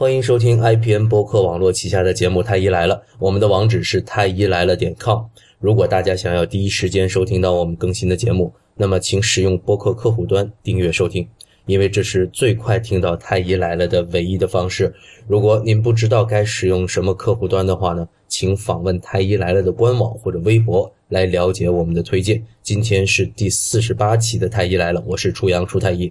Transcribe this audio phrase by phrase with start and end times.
[0.00, 5.24] 欢迎收听 IPN 播客网络旗下的节目《太医来了》，我们的网址是太医来了点 com。
[5.58, 11.28] 如果大家想要第一时间收听到我们更新的节目，那么请使用播客客户端订阅收听，
[11.66, 14.90] 因为这是最快听到《太医来了》的唯一的方式。
[15.28, 22.42] 如果您不知道该使用什么客户端的话呢，请访问《太医来了》的官网或者微博来了解我们的推荐。
[22.62, 26.10] 今天是第四十八期的《太医来了》，我是初阳初太医。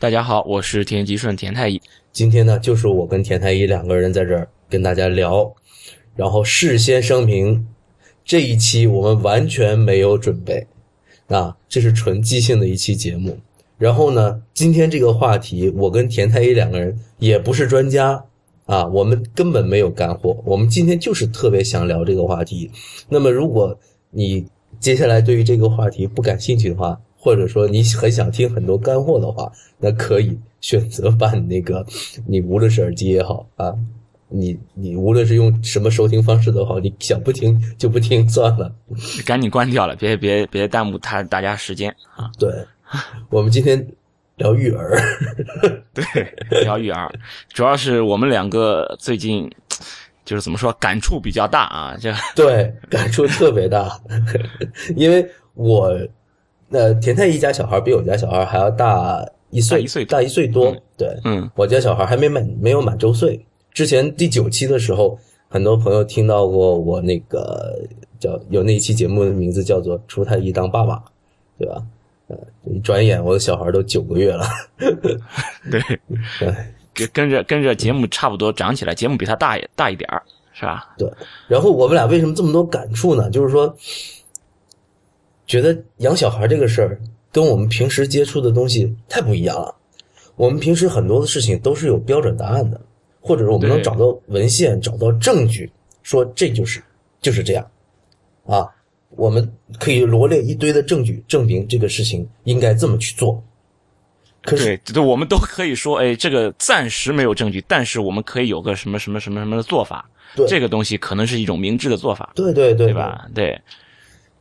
[0.00, 1.82] 大家好，我是田吉顺田太医。
[2.12, 5.52] 今天呢，就是我跟田太医两个人在这儿跟大家聊，
[6.14, 7.66] 然后事先声明，
[8.24, 10.64] 这一期我们完全没有准备，
[11.26, 13.36] 啊，这是纯即兴的一期节目。
[13.76, 18.24] 然后呢，今天这个话题，我跟田太医两个人也不是专家
[18.66, 20.40] 啊，我们根本没有干货。
[20.44, 22.70] 我们今天就是特别想聊这个话题。
[23.08, 23.76] 那么，如果
[24.12, 24.46] 你
[24.78, 31.84] 接下来对于这个话题不感兴趣的话，或者说你很想听很多干货的话，那可以选择把你那个，
[32.26, 33.74] 你无论是耳机也好啊，
[34.28, 38.72] 你你无论是用什么收听方式都好，你想不听就不听算了，
[39.26, 42.30] 赶紧关掉了，别别别耽误他大家时间啊！
[42.38, 42.52] 对，
[43.30, 43.84] 我们今天
[44.36, 44.96] 聊育儿，
[45.92, 46.04] 对，
[46.62, 47.10] 聊育儿，
[47.52, 49.50] 主要是我们两个最近
[50.24, 54.00] 就是怎么说感触比较大啊，这对感触特别大，
[54.94, 55.98] 因为我。
[56.68, 60.76] 那田太医家小孩比我家小孩还要大一岁，一岁大一岁多。
[60.98, 63.42] 对，嗯，我家小孩还没满没有满周岁。
[63.72, 67.74] 之前第九期的时候，很多朋友听到过我那个
[68.20, 71.02] 叫有那一期节目的名字叫做“出太医当爸爸”，
[71.58, 71.82] 对吧？
[72.26, 74.44] 呃，一转眼我的小孩都九个月了。
[75.70, 75.80] 对，
[76.92, 80.94] 跟跟着跟着节目差不多长起来，节目比他大大一点儿，是吧？
[80.98, 81.10] 对。
[81.46, 83.30] 然后我们俩为什么这么多感触呢？
[83.30, 83.74] 就是说。
[85.48, 87.00] 觉得养小孩这个事儿
[87.32, 89.74] 跟我们平时接触的东西太不一样了。
[90.36, 92.80] 我们平时很多的事情都是有标准答案的，
[93.20, 95.68] 或者是我们能找到文献、找到证据，
[96.04, 96.80] 说这就是
[97.20, 97.68] 就是这样
[98.46, 98.68] 啊。
[99.16, 103.42] 我们可以罗列一堆的证据，证明这个事情应该这么去做。
[104.42, 110.08] 可是，对，我们都可以说，哎，这个暂时没有证据，但是我们可以有个什么什么什么什么的做法。
[110.36, 112.32] 对，这个东西可能是一种明智的做法。
[112.34, 113.26] 对对对，对吧？
[113.34, 113.58] 对。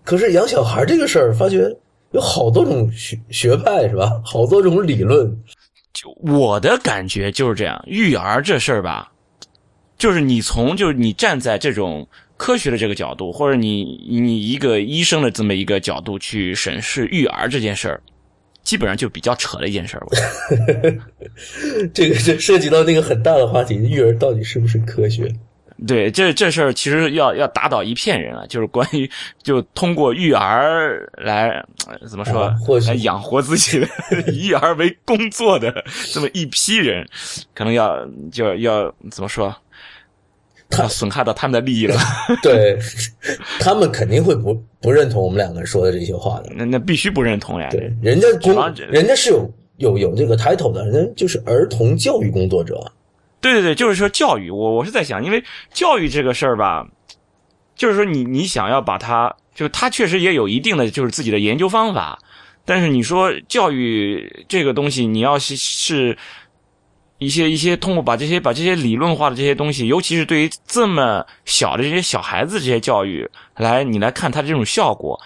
[0.07, 1.69] 可是养小孩这个事儿，发觉
[2.11, 4.09] 有好多种学学派，是吧？
[4.23, 5.37] 好多种理论。
[5.91, 9.11] 就我的感觉就是这样，育儿这事儿吧，
[9.97, 12.07] 就是你从就是你站在这种
[12.37, 18.01] 科学的这个角度，或者你你一个医生的这么一个角度去审视育儿这件事儿，
[18.63, 20.07] 基本上就比较扯的一件事儿。
[21.93, 25.29] 这个这涉及到那个很大的话题，育儿到底是不是科学？
[25.85, 29.07] 对，这这事儿其实要要打倒一片人啊，就是关于
[29.43, 31.63] 就通过育儿来
[32.09, 32.51] 怎么说，
[32.87, 33.87] 来养活自己的
[34.33, 37.07] 育儿为工作的这么一批人，
[37.53, 39.55] 可能要就要怎么说，
[40.67, 41.95] 他损害到他们的利益了。
[42.41, 42.79] 对，
[43.59, 46.49] 他们肯定会不不认同我们两个人说的这些话的。
[46.55, 47.67] 那那必须不认同呀。
[47.69, 52.91] 对，人家工人家是有有有这个 title 的，人家就是儿童教育工作者。
[53.39, 56.85] 对对对，就是说教育，我我是在想，因为教育这个事儿吧，
[57.75, 62.17] 就是说你你想要把它，就它确实也有一定的就是自己的研究方法，
[62.65, 66.17] 但是你说教育这个东西，你要是是
[67.19, 75.19] 一些一些通过把这些把这些理论化的这些东西，尤其是对于这么小的这些小孩子这些教育来，你来看它的这种效果，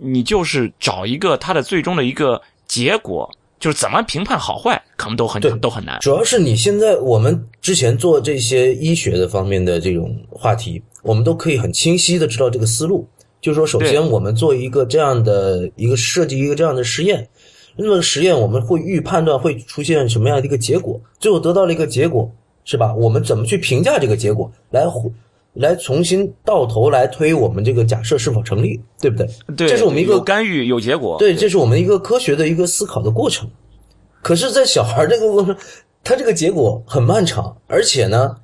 [0.00, 3.28] 你就是找一个它的最终的一个结果。
[3.62, 5.96] 就是怎么评判好坏，可能都很都很难。
[6.00, 13.08] 主要是你现在我们之前做这些医学的方面的这种话题，我们都可以很清晰的知道这个思路。
[13.40, 17.28] 就是说，首先我们做一个这样的一个设计一个这样的实验，
[17.76, 22.28] 那么实验我们会预判断会出现什么样的一个结果，最后得到了一个结果，
[22.64, 22.92] 是吧？
[22.92, 24.88] 我们怎么去评价这个结果，来
[25.54, 29.28] 来重新到头来推我们这个假设是否成立，对不对？
[29.56, 31.18] 对，这是我们一个干预有结果。
[31.18, 33.50] 对，这是我们一个科学的一个思考的过程。
[34.22, 35.56] 可是，在小孩这个过程，
[36.04, 38.36] 他这个结果很漫长，而且呢，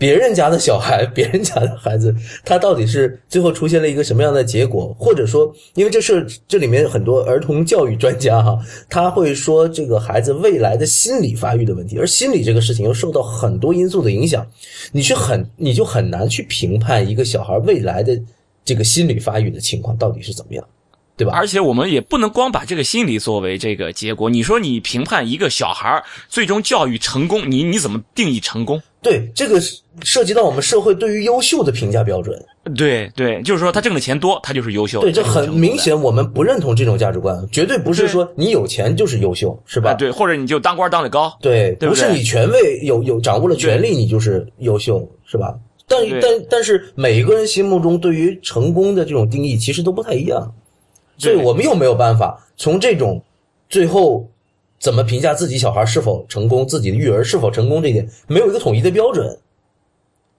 [0.00, 4.96] 别人家的小孩， 别人家的孩子，他到底是最后出现了一个什么样的结果？
[4.98, 8.58] 或者说，因为这是这里面很多儿童教育专家哈，
[8.88, 14.46] 他会说这个孩子未来的心理发育的问题，而心理这个事情又受到很多因素的影响，
[14.90, 18.18] 你去很你就很难去评判一个小孩未来的
[18.64, 20.64] 这个心理发育的情况到底是怎么样。
[21.20, 21.34] 对吧？
[21.36, 24.30] 而且我们也不能光把这个心理作为这个结果。
[24.30, 28.80] 你说你评判一个小孩最终教育成功，你你怎么定义成功？
[29.02, 29.60] 对，这个
[30.02, 32.42] 涉及到我们社会对于优秀的评价标准。
[32.74, 35.00] 对对，就是说他挣的钱多，他就是优秀。
[35.00, 35.76] 对，这很明。
[35.76, 39.90] 显，我们不认同这种价值观，绝对不是说你有钱就是优秀，是吧？
[39.90, 45.54] 啊，对，或者你就当官当的高，对，对不对不是你权位有有掌握了权力，你就是优秀，是吧？
[45.88, 50.54] 但但但是每一个人心目中对于成功的这种定义其实都不太一样，
[51.20, 53.22] 所以对我们又没有办法从这种
[53.68, 54.28] 最后
[54.80, 59.38] 怎么评价自己小孩是否成功，自己的育儿是否成功这一点，没有一个统一的标准，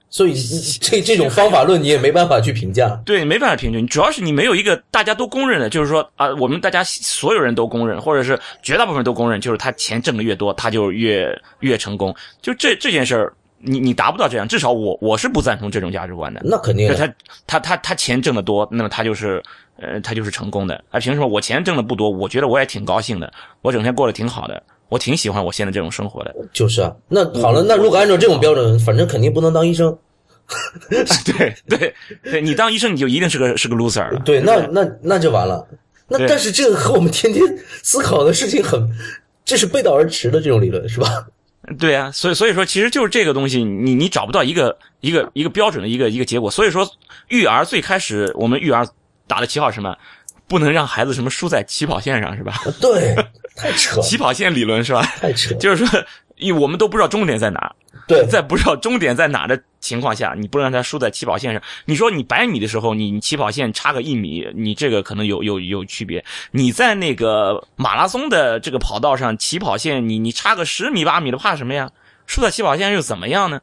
[0.10, 0.34] 所以
[0.82, 3.00] 这这种方法论你也没办法去评价。
[3.06, 12.14] 对，没办法评价，主要是你没有一个大家都公认的，就是说啊，我们大家所有人都公认，或者是绝大部分都公认，就是他钱挣的越多，他就越越成功。
[12.42, 16.42] 就这这件事儿，你你达不到这样，至少我我是不赞同这种价值观的。
[16.44, 17.14] 那肯定他
[17.48, 19.42] 他他他钱挣得多，那么他就是
[19.78, 20.84] 呃他就是成功的。
[20.90, 22.10] 啊，凭什么我钱挣的不多？
[22.10, 23.32] 我觉得我也挺高兴的，
[23.62, 26.36] 我整天过得挺好的，我挺喜欢我现在这种生活的。
[26.54, 26.96] 就是啊。
[27.08, 29.98] 那好了，那如果按照这种标准，反正肯定不能当医生。
[30.90, 31.94] 对对
[32.24, 34.20] 对，你当医生你就一定是个是个 loser 了。
[34.26, 35.66] 对，那那那就完了。
[36.08, 37.42] 那但是这个和我们天天
[37.84, 38.90] 思考的事情很，
[39.46, 41.08] 这是背道而驰的这种理论，是吧？
[41.78, 46.50] 对啊，所以所以说，其实就是这个东西，你你找不到一个一个一个标准的一个一个结果。
[46.50, 46.90] 所以说，
[47.28, 48.88] 育儿最开始我们育儿
[49.28, 49.96] 打的旗号是什么？
[50.48, 52.54] 不能让孩子什么输在起跑线上，是吧？
[52.82, 53.16] 对，
[53.56, 55.02] 太扯了， 起跑线理论是吧？
[55.20, 55.54] 太扯。
[55.56, 56.04] 就是说，
[56.42, 57.74] 因为我们都不知道终点在哪，
[58.08, 61.62] 对，在不知道终点在哪的情况下，你不能让他输在起跑线上。
[61.86, 66.26] 你说你百米的时候，你你起跑线差个一米，你这个可能有有有区别。
[66.52, 71.90] 你在那个马拉松的这个跑道上，起跑线你你差个十米八米的，怕什么呀？
[72.26, 73.62] 输在起跑线又怎么样呢？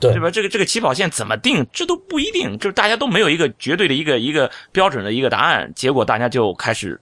[0.00, 0.30] 对对吧？
[0.30, 7.00] 这个这个起跑线怎么定，这都不一定，就是大家都没有一个绝对的一个一个标准的一个答案，结果大家就开始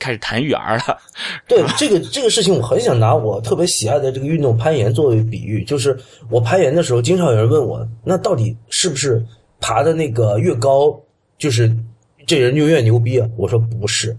[0.00, 0.98] 开始谈育儿了。
[1.46, 5.62] 对这个这个事情，我很想拿我特别喜爱的这个运动攀岩作为比喻。
[5.62, 5.96] 就是
[6.28, 9.24] 我攀岩的时候，经常有人问我，那到底是不是
[9.60, 10.98] 爬的那个越高，
[11.38, 11.72] 就是
[12.26, 13.28] 这人就越牛逼啊？
[13.36, 14.16] 我说不是，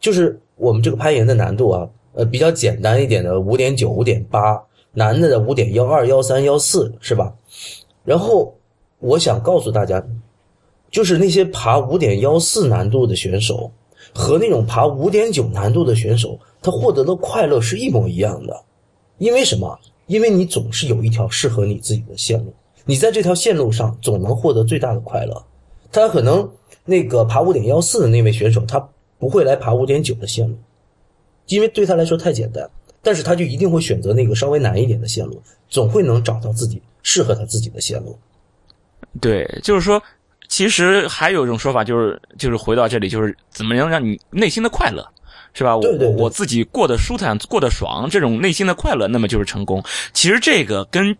[0.00, 4.60] 就是我们这个攀岩的难度啊，呃，比较简单一点的五点九、五点八，
[4.92, 7.32] 难的五点幺二、幺三、幺四，是吧？
[8.04, 8.54] 然后
[8.98, 10.04] 我想告诉大家，
[10.90, 13.70] 就是那些爬五点幺四难度的选手。
[14.14, 18.64] 和那种爬五点九难度的选手，他获得的快乐是一模一样的。
[19.18, 19.78] 因为什么？
[20.06, 22.52] 因为你总是有一条适合你自己的线路，
[22.84, 25.44] 你在这条线路上总能获得最大的快乐。
[25.92, 26.50] 他可能
[26.84, 30.56] 那个爬五点幺四的那位选手，他不会来爬五点九的线路，
[31.46, 32.68] 因为对他来说太简单。
[33.02, 38.18] 但是他就一定会选择那个稍微难一点的线路，总会能找到自己适合他自己的线路。
[39.20, 40.02] 对，就是说，
[40.50, 45.08] 其实还有一种说法，就是就是回到这里，就是怎么能让你内心的快乐，
[45.54, 45.78] 是吧？
[45.80, 49.80] 对对我自己过得舒坦，过得爽，这种内心的快乐，那么就是成功。
[50.12, 51.16] 其实这个跟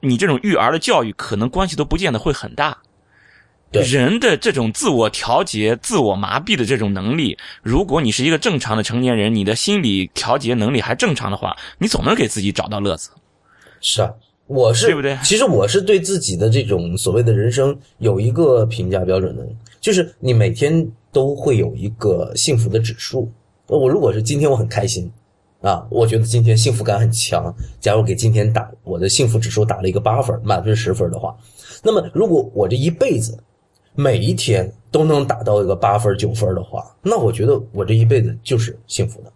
[0.00, 2.76] 你这种育儿的教育可能关系都不见得会很大。
[3.70, 13.10] 对人的这种自我调节、自我麻痹的这种能力，如果你是一个正常的成年人，你的心理调节能力还正常的话，你总能给自己找到乐子。
[13.80, 14.10] 是啊，
[14.52, 19.46] 我是对不对其实我是对自己的这种所谓的人生有一个评价标准的，
[19.80, 23.30] 就是你每天都会有一个幸福的指数。
[23.66, 25.10] 呃我如果是今天我很开心
[25.62, 27.54] 啊，我觉得今天幸福感很强。
[27.80, 31.36] 假如给今天打我的幸福指数打了一个八分，满分十分的话，
[31.82, 33.38] 那么如果我这一辈子
[33.94, 39.32] 每一天都能达到一个八分九分的话，那我觉得我这一辈子就是幸福的。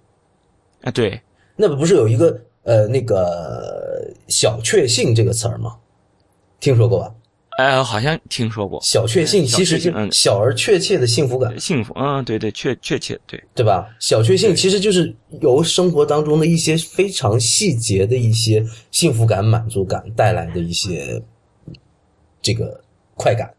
[0.82, 1.20] 啊，对，
[1.54, 5.76] 那不是有一个呃那个小确幸这个词儿吗？
[6.60, 7.14] 听说过吧？
[7.58, 13.42] 哎，好像听说过小确幸其实就确幸嗯小而确切的幸福感，幸福，嗯，对对，确确切，对。
[13.54, 13.88] 对吧？
[13.98, 21.22] 小确幸其实就是由生活当中的一些非常细节的一些幸福感、满足感带来的一些
[22.42, 22.78] 这个
[23.14, 23.50] 快感。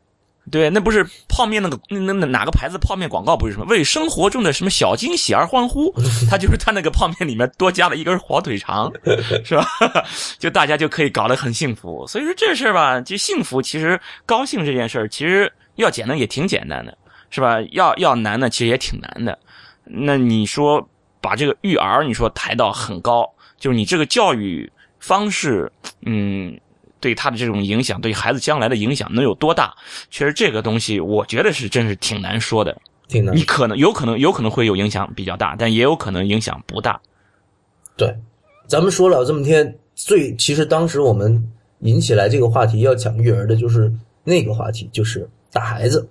[0.49, 5.93] 对，那不是泡面那个那那哪个牌子泡面广告不是什么为生活中的什么小惊喜而欢呼？
[6.29, 8.89] 他就是他那个泡面里面多加了一根火腿肠，
[9.43, 9.65] 是吧？
[10.39, 12.07] 就大家就可以搞得很幸福。
[12.07, 16.97] 所以说这事儿吧，就幸福其实高兴这件事儿，其实要简单也挺简单的，
[17.29, 17.61] 是吧？
[17.71, 19.37] 要要难呢，其实也挺难的。
[19.83, 20.87] 那你说
[21.19, 25.69] 把这个育儿，你说抬到很高，就是你这个教育方式，
[26.05, 26.57] 嗯。
[26.99, 29.73] 对他的这种影响，对孩子将来的影响能有多大？
[30.09, 32.75] 确实，这个东西我觉得是真是挺难说的。
[33.07, 36.99] 挺难你可能有可能有可能会有影响比较大，但也有可能影响不大。
[37.95, 38.13] 对，
[38.67, 43.91] 咱们说了这么天，最其实当时我们引起来这个话题要讲育儿的就是
[44.23, 46.07] 那个话题，就是打孩子。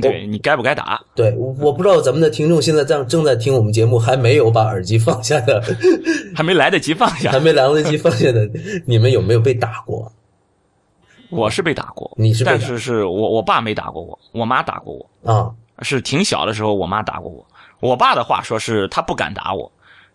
[0.00, 1.00] 对你该不该打？
[1.14, 5.62] 对，我我不知道咱们的听众现在正正在听我们节目，还没有把耳机放下的，
[6.34, 7.38] 还没来得及放下还。
[7.38, 8.48] 没来得及放下的，
[8.86, 10.10] 你们有没有被打过？
[11.30, 15.50] 我是被打过，你是被打但是是我我爸没打过我，我妈打过我，啊，
[15.82, 17.44] 是挺小的时候我妈打过我。
[17.80, 19.70] 我爸的话说是他不敢打我，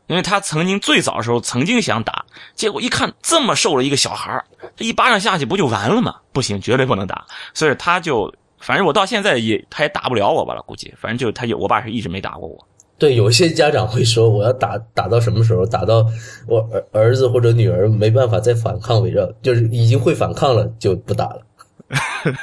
[0.07, 4.45] 因为他曾经最早的时候曾经想打，结果一看这么瘦了一个小孩儿
[4.75, 6.15] 这一巴掌下去不就完了吗？
[6.31, 12.67] 不行，绝对不能打，所以他就反正我到现在也他也打不了我吧了，估计反正就他有我爸是一直没打过我。
[12.97, 15.65] 对，有些家长会说，我要打打到什么时候？
[15.65, 16.05] 打到
[16.47, 21.41] 我儿儿子或者女儿没办法再反抗为止，就是已经会反抗了，就不打了。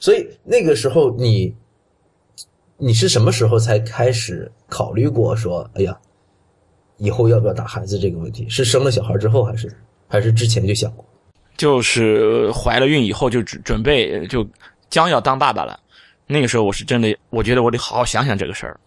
[0.00, 1.54] 所以那个时候你，
[2.78, 5.98] 你是什么时候才开始考虑过说，哎呀，
[6.96, 8.48] 以后要不要打孩子这个问题？
[8.48, 9.70] 是生了小孩之后，还是
[10.08, 11.04] 还是之前就想过？
[11.56, 14.46] 就是怀了孕以后就准准备就
[14.90, 15.78] 将要当爸爸了，
[16.26, 18.78] 那个时候我是真的，我觉得我得好好想想这个事儿，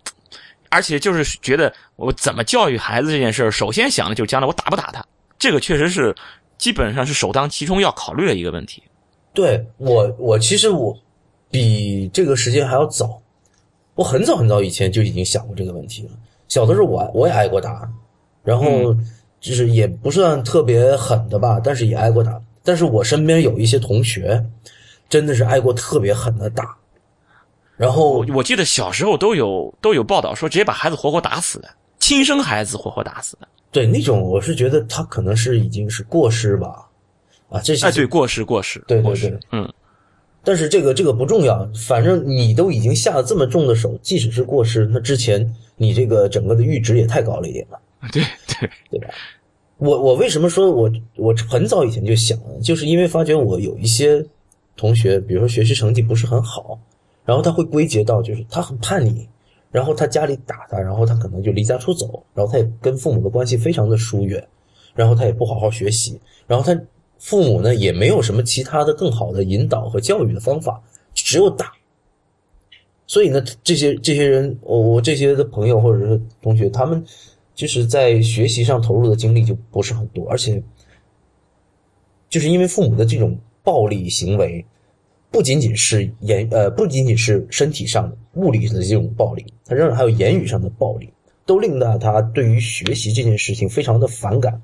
[0.69, 5.03] 而且就是觉得我怎么教育孩子这件事儿，首先想的就是将来我打不打他，
[5.38, 6.15] 这个确实是
[6.57, 8.83] 基本上是首当其冲要考虑的一个问题。
[9.33, 10.97] 对我，我其实我
[11.49, 13.21] 比这个时间还要早，
[13.95, 16.09] 我很早很早以前就已经想过这个问题了。
[16.47, 17.89] 小的时候我我也挨过打，
[18.43, 18.95] 然后
[19.39, 22.39] 就是也不算特别狠的吧，但是也挨过打。
[22.69, 24.45] 但是我身边有一些同学，
[25.09, 26.77] 真的是挨过特别狠的打，
[27.75, 33.47] 然后我我记得小时候都有都有报道说，直接把孩子活活打死的，亲生孩子活活打死的。
[33.71, 36.88] 对那种我是觉得他可能是已经是过失吧，
[37.49, 39.67] 啊，这些哎，对，过失过失，对对对，嗯，
[40.43, 47.79] 但是这个这个不重要，反正你都已经下了这么重的手，即使是过失，那之前你这个整个的阈值也太高了一点了，
[48.13, 49.07] 对对，对吧？
[49.79, 54.24] 我我为什么说我我很早以前就想了，就是因为发觉我有一些
[54.75, 56.77] 同学，比如说学习成绩不是很好，
[57.25, 59.27] 然后他会归结到就是他很叛逆，
[59.71, 64.45] 然后他家里打他，然后他可能就离家出走，然后他也跟父母的关系非常的疏远，
[64.93, 66.79] 然后他也不好好学习，然后他
[67.17, 70.81] 父母呢也没有什么其他的更好的引导和教育的方法，
[71.13, 71.71] 只有打。
[73.07, 77.03] 所以呢，这些这些人，我我这些的朋友或者是同学，他们
[77.60, 80.63] 就是在学习上投入的精力就不是很多，而且
[82.30, 84.66] 就是因为父母的这种暴力行为，
[85.30, 91.12] 不仅仅是言呃不仅仅是身体上的物理的这种暴力，他仍然还有言语上的暴力，
[91.46, 94.62] 都令到他对于学习这件事情非常的反感，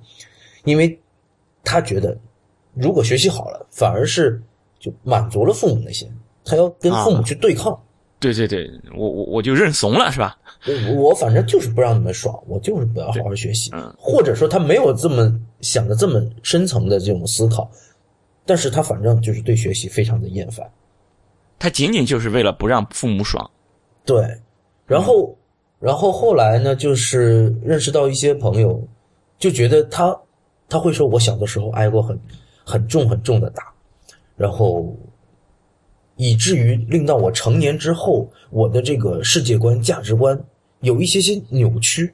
[0.64, 0.98] 因为
[1.66, 2.18] 他觉得
[2.74, 4.42] 如果学习好了，反而是
[4.80, 6.10] 就满足了父母那些，
[6.46, 7.78] 他要跟父母去对抗。
[8.34, 10.38] 对对对，我我我就认怂了，是吧？
[10.68, 17.70] 我我反正就是不让你们爽，我就是不要好好学习，嗯或者说他没有这么想的这么深层的这种思考，
[18.46, 20.68] 但是他反正就是对学习非常的厌烦，
[21.60, 23.48] 他仅仅就是为了不让父母爽。
[24.06, 24.24] 对，
[24.88, 25.38] 然后
[25.80, 28.82] 然后后来呢，就是认识到一些朋友，
[29.38, 30.18] 就觉得他
[30.68, 32.20] 他会说，我小的时候挨过很
[32.64, 33.72] 很重很重的打，
[34.36, 34.96] 然后
[36.18, 40.40] 以至于令到我成年之后，我的这个世界观、价值观
[40.82, 42.14] 有一些些扭曲，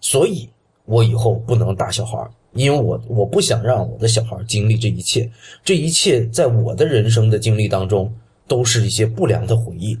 [0.00, 0.48] 所以
[0.84, 2.18] 我以后不能打小孩，
[2.52, 5.30] 因为我我不想让我的小孩经历这一切，
[5.64, 8.14] 这一切在我的人生的经历当中
[8.46, 9.98] 都是一些不良的回忆。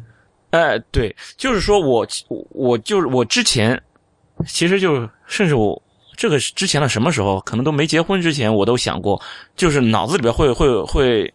[0.50, 2.06] 哎，对，就是说我
[2.50, 3.82] 我就是我之前，
[4.46, 5.82] 其实就甚至我
[6.16, 9.20] 这个之前的什么时候，可能都没结婚之前，我都想过，
[9.56, 11.34] 就是脑子里边会会会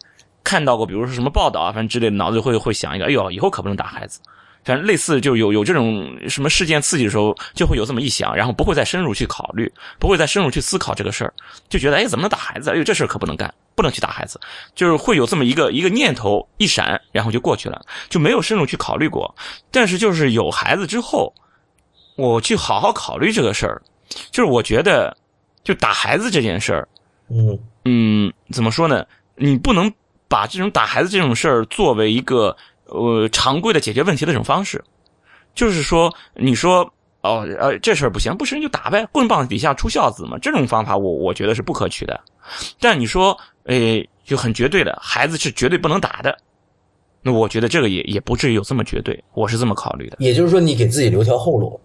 [0.49, 4.19] 看到过，比如说什么报道啊，反正之类的，脑子里会会想一个，哎呦，以后可不能打孩子。
[4.65, 11.31] 反正类似就有有这种什么事件刺激的时候，就会有这么一想，然后不会再深入去考虑，不会再深入去思考这个事儿，
[11.69, 12.71] 就觉得哎，怎么能打孩子？
[12.71, 14.39] 哎呦，这事儿可不能干，不能去打孩子，
[14.73, 17.79] 就是会有这么一个一个念头一闪，然后就过去了，
[18.09, 19.33] 就没有深入去考虑过。
[19.69, 21.31] 但是就是有孩子之后，
[22.17, 23.79] 我去好好考虑这个事儿，
[24.31, 25.15] 就是我觉得，
[25.63, 26.87] 就打孩子这件事儿，
[27.29, 29.05] 嗯嗯，怎么说呢？
[29.35, 29.91] 你不能
[30.29, 32.55] 把这种打孩子这种事儿作为一个
[32.85, 34.81] 呃常规的解决问题的这种方式，
[35.53, 36.89] 就是说，你说
[37.21, 42.17] 哦呃这事儿不行，不行就打呗，棍棒底下出孝子嘛，这种方法我我觉得是不可取的。
[42.79, 46.37] 但你说，诶，就很绝对的，孩子是绝对不能打的，
[47.21, 50.17] 那我觉得这个也也不至于有这么绝对，我是这么考虑的。
[50.19, 51.79] 也就是说，你给自己留条后路。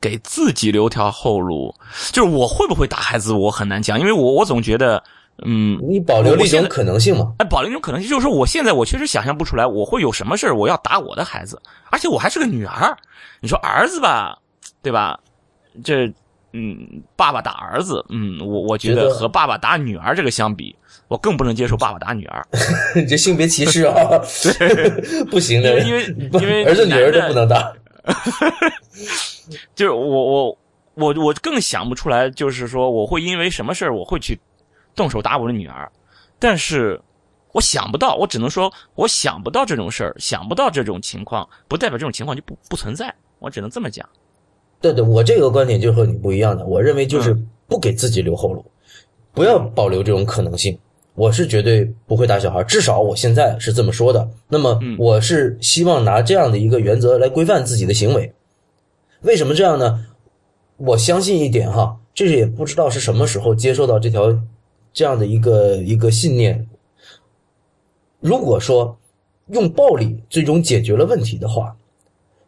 [0.00, 1.74] 给自己留条后路，
[2.10, 5.04] 就是我会不会打孩子，我很难讲，因为我我总觉得，
[5.44, 7.32] 嗯，你保留了一种可能性嘛？
[7.38, 12.96] 哎，保留一种可能性，就是说我现在我确实想象不出来，我会有什么事儿我要打我的孩子，而且我还是个女儿。
[13.40, 14.38] 你说儿子吧，
[14.82, 15.18] 对吧？
[15.84, 16.06] 这，
[16.52, 20.74] 嗯，爸爸打儿子，嗯，我我觉觉得得和爸爸打女儿这个相比，
[21.08, 22.44] 我更不能接受爸爸打女儿，
[22.94, 23.94] 你这性别歧视啊，
[24.58, 27.72] 对不行的，因为因为因 为儿子女儿都不能打。
[29.74, 30.58] 就是我我
[30.94, 34.38] 我我更想不出来，就是说我会因为什么事儿我会去
[35.00, 35.90] 动手打我的女儿，
[36.38, 37.00] 但是
[37.52, 44.06] 我想不到，我只能说我想不到这种事儿，想不到这种情况，不代表这种情况就不不存在，我只能这么讲。
[44.78, 47.34] 对对，我这个观点就和你不一样的，我认为就是
[47.66, 48.62] 不给自己留后路，
[49.32, 50.78] 不要保留这种可能性。
[51.14, 54.28] 我是绝对不会打小孩，至少我现在是这么说的。
[54.48, 58.32] 那么我是希望拿这样的一个原则来规范自己的行为。
[59.22, 60.06] 为什么这样呢？
[60.76, 64.34] 我相信一点哈，这是也不知道是什么时候接受到这条
[64.92, 66.68] 这样的一个一个信念。
[68.20, 68.98] 如果说
[69.48, 71.76] 用暴力最终解决了问题的话，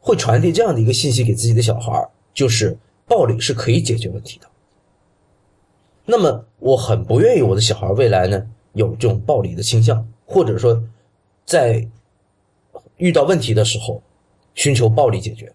[0.01, 4.47] 会传递这样的一个信息给自己的小孩，就是暴力是可以解决问题的。
[6.05, 10.83] 那么我很不愿意我的小孩未来呢有这种暴力的倾向，或者说
[11.47, 11.89] 在
[12.97, 14.03] 遇到问题的时候
[14.55, 15.53] 寻求暴力解决。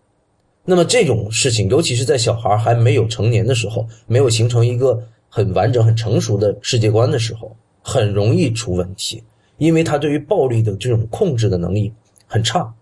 [0.63, 5.01] 那么这种事情，尤其是在小孩还没有成年的时候，没有形成一个
[5.38, 9.24] 很完整、很成熟的世界观的时候，很容易出问题，
[9.60, 11.94] 因为他对于暴力的这种控制的能力
[12.25, 12.74] 很差。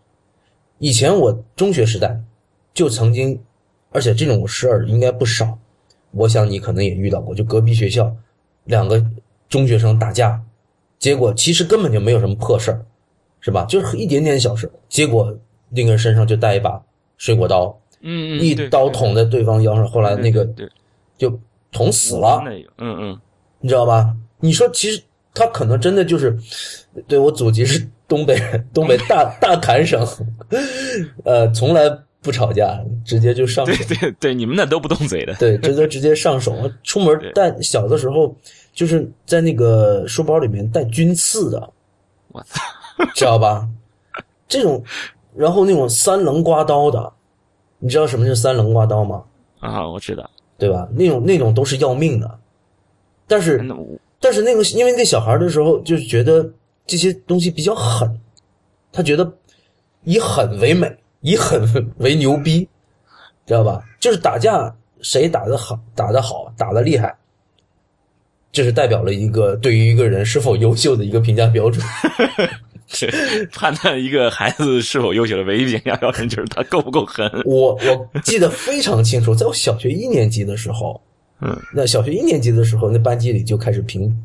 [0.78, 2.18] 以前我中学时代
[2.74, 3.38] 就曾经，
[3.92, 5.60] 而且这种事儿应该不少。
[6.12, 8.16] 我想你可能也遇到过，就隔壁学校
[8.64, 9.06] 两个
[9.50, 10.42] 中学生打架，
[10.98, 12.86] 结果其实根本就没有什么破事儿，
[13.42, 13.66] 是吧？
[13.66, 16.82] 就是一点点小事，结果那个人身上就带一把
[17.18, 20.48] 水果刀，嗯，一刀捅在对方腰上，后来那个
[21.18, 21.38] 就
[21.76, 22.42] 捅死了，
[22.78, 23.20] 嗯嗯，
[23.60, 24.16] 你知道吧？
[24.40, 25.04] 你说其实
[25.34, 26.36] 他可能真的就是，
[27.08, 30.08] 对我祖籍是东北人， 东北大 大坎省，
[31.26, 31.82] 呃，从来。
[32.22, 33.72] 不吵架，直接就上手。
[33.86, 35.36] 对对对，你们那都不动嘴的。
[35.36, 36.56] 对，直接直接上手。
[36.82, 38.36] 出门带小的时候，
[38.74, 41.72] 就是在那个书包里面带军刺的。
[42.30, 42.60] 我操，
[43.14, 43.70] 知道吧？
[44.48, 44.84] 这种，
[45.36, 47.14] 然后那种三棱刮刀的，
[47.78, 49.24] 你知道什么是三棱刮刀吗？
[49.60, 50.28] 啊，我知道，
[50.58, 50.88] 对吧？
[50.94, 52.40] 那种那种都是要命的。
[53.28, 53.64] 但是，
[54.20, 56.50] 但是那个，因为那小孩的时候，就是觉得
[56.86, 58.20] 这些东西比较狠，
[58.92, 59.32] 他觉得
[60.04, 60.96] 以狠为美。
[61.22, 62.70] 以狠为牛逼，
[63.48, 63.84] 知道吧？
[64.00, 64.72] 就是打架，
[65.02, 67.18] 谁打的好，打的好，打的厉害，
[68.52, 71.84] 这是代表了一个对于一个人是否优秀的一个评价标准。
[73.52, 77.30] 判断一个孩子是否优秀的唯一评价标准就是他够不够狠。
[77.46, 81.02] 我我记得非常清楚，在我小学一年级的时候，
[81.42, 84.16] 嗯，那小学一年级的时候，那班级里就开始评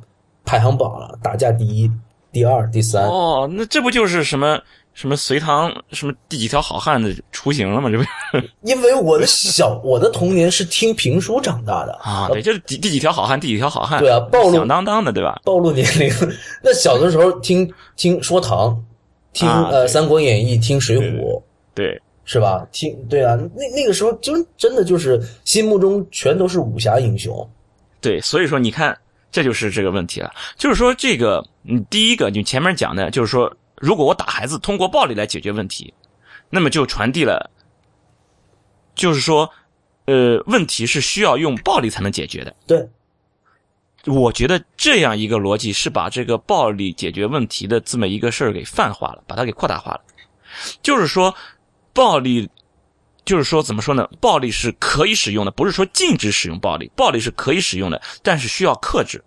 [0.45, 1.91] 排行榜了，打架第一、
[2.33, 3.05] 第二、第三。
[3.07, 4.61] 哦，那这不就是什么？
[4.93, 7.89] 什么隋唐什么第几条好汉的雏形了吗？
[7.89, 8.05] 这不，
[8.63, 15.41] 因为我的小我的童年是听评书长大的 啊，对，就是第第几条好汉，第几条好汉，对啊，暴露响当当的，对吧？
[15.45, 16.13] 暴露年龄。
[16.63, 18.77] 那小的时候听听说唐，
[19.33, 21.19] 听呃《三国演义》，听《水浒》，
[21.73, 22.67] 对，是吧？
[22.73, 27.49] 听对啊，那那个时候就真的就是心目中全都是武侠英雄。
[28.01, 28.95] 对，所以说你看，
[29.33, 33.51] 这就是这个问题了，就是说这个，你，第一个你前面讲的就是说。
[33.81, 35.93] 如果我打孩子，通过暴力来解决问题，
[36.51, 37.51] 那么就传递了，
[38.95, 39.51] 就是说，
[40.05, 42.55] 呃，问题是需要用暴力才能解决的。
[42.67, 42.87] 对，
[44.05, 50.01] 我觉得这样一个逻辑是把这个暴力解决问题的这么一个事儿给泛化了，把它给扩大化了。
[50.83, 51.35] 就是说，
[51.95, 52.47] 暴力，
[53.25, 54.07] 就是说怎么说呢？
[54.21, 59.25] 暴力是可以使用的，不是说禁止使用暴力，暴力是可以使用的，但是需要克制。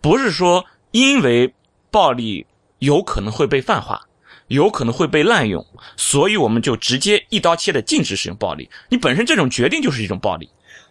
[0.00, 1.54] 不是说因为
[1.90, 2.46] 暴力。
[2.82, 4.02] 有可能会被泛化，
[4.48, 5.64] 有可能会被滥用，
[5.96, 8.68] 所以我们就直接一刀切的禁止使用暴力。
[8.88, 10.50] 你本身这种决定就是一种暴力。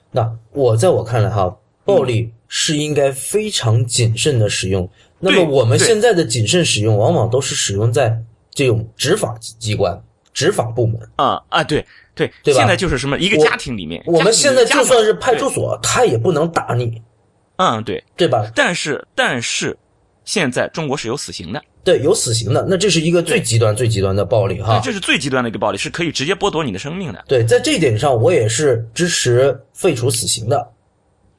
[0.10, 4.90] 那我在我看来哈，暴力是应该非常谨慎的使用。
[5.20, 8.18] 那么我们现在的谨慎使用，往往都是使用在
[8.52, 10.02] 这种执法机关、
[10.34, 10.98] 执法部门。
[11.18, 12.60] 啊啊，对对对吧？
[12.62, 17.02] 现在就是什么一个家庭里面，我们现在就算是派出所，他也不能打你。
[17.58, 18.50] 嗯，对对吧？
[18.56, 19.78] 但是但是，
[20.26, 21.62] 现在中国是有死刑的。
[21.84, 24.80] 对，有死刑的，那这是一个最极端、最极端的暴力哈。
[24.84, 27.26] 这是最极端的一个暴力，是可以直接剥夺你的生命的。
[27.28, 30.72] 对，在这一点上，我也是支持废除死刑的。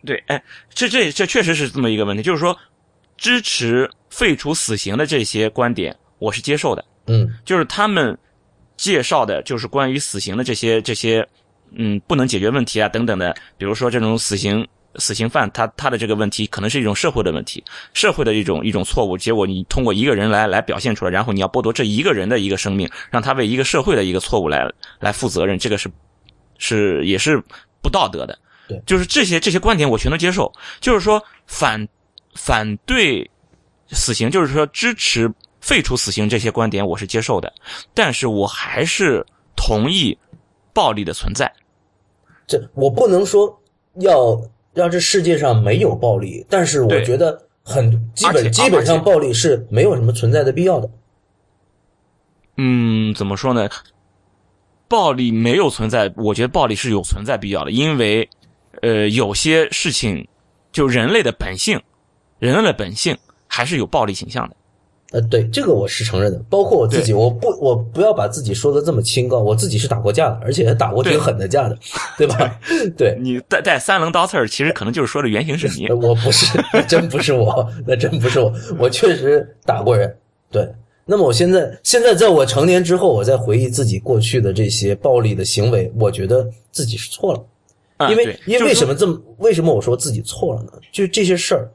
[0.04, 0.42] 对，哎，
[0.74, 2.58] 这这这确实是这么一个问题，就是说，
[3.16, 6.84] 支持废除死刑的这些观点，我是接受的。
[7.06, 8.18] 嗯，就是他们
[8.76, 11.24] 介绍的，就是关于死刑的这些这些，
[11.76, 14.66] 嗯，不能解决问题啊等等的，比如说这种死刑。
[14.96, 25.90] 死刑犯他他的这个问题可能是一种社会的问题，社会的一种一种错误，结果你通过一个人来来表现出来，然后你要剥夺这一个人的一个生命，让他为一个社会的一个错误来来负责任，这个是
[26.58, 27.42] 是也是
[27.80, 28.38] 不道德的。
[28.68, 31.88] 对，就是这些这些观点我全都接受，就是说反
[32.34, 33.28] 反对
[33.88, 37.52] 死刑，就是说支持废除死刑这些观点我是接受的，
[37.94, 39.24] 但是我还是
[39.56, 40.16] 同意
[40.74, 41.50] 暴力的存在。
[42.46, 43.58] 这我不能说
[44.00, 44.38] 要。
[44.74, 50.90] 让这世界上没有暴力，但是我觉得很基本基本上暴力是没有什么存在的必要的。
[52.56, 53.68] 嗯，怎么说呢？
[54.88, 58.28] 暴力没有存在，我觉得暴力是有存在必要的，因为，
[58.82, 60.28] 呃，有些事情，
[60.70, 61.80] 就人类的本性，
[62.38, 64.56] 人类的本性还是有暴力倾向的。
[65.12, 71.76] 呃，对，这个我是承认的，包括我自己，我不，我不要把自己说的这么清高，我自己是打过架的，而且还打过挺狠的架的，
[72.16, 72.58] 对吧？
[72.96, 75.94] 对， 你带带三棱刀刺儿，其实可能就是说的原型是你呃。
[75.96, 80.16] 我不是，真不是我，那真不是我，我确实打过人。
[80.50, 80.66] 对，
[81.04, 88.08] 那么我现在现在在我成年之后，我在回忆自己过去的这些暴力的行为，我觉得自己是错了。
[88.10, 90.72] 因为因为什么这么为什么我说自己错了呢？
[90.90, 91.70] 就这些事儿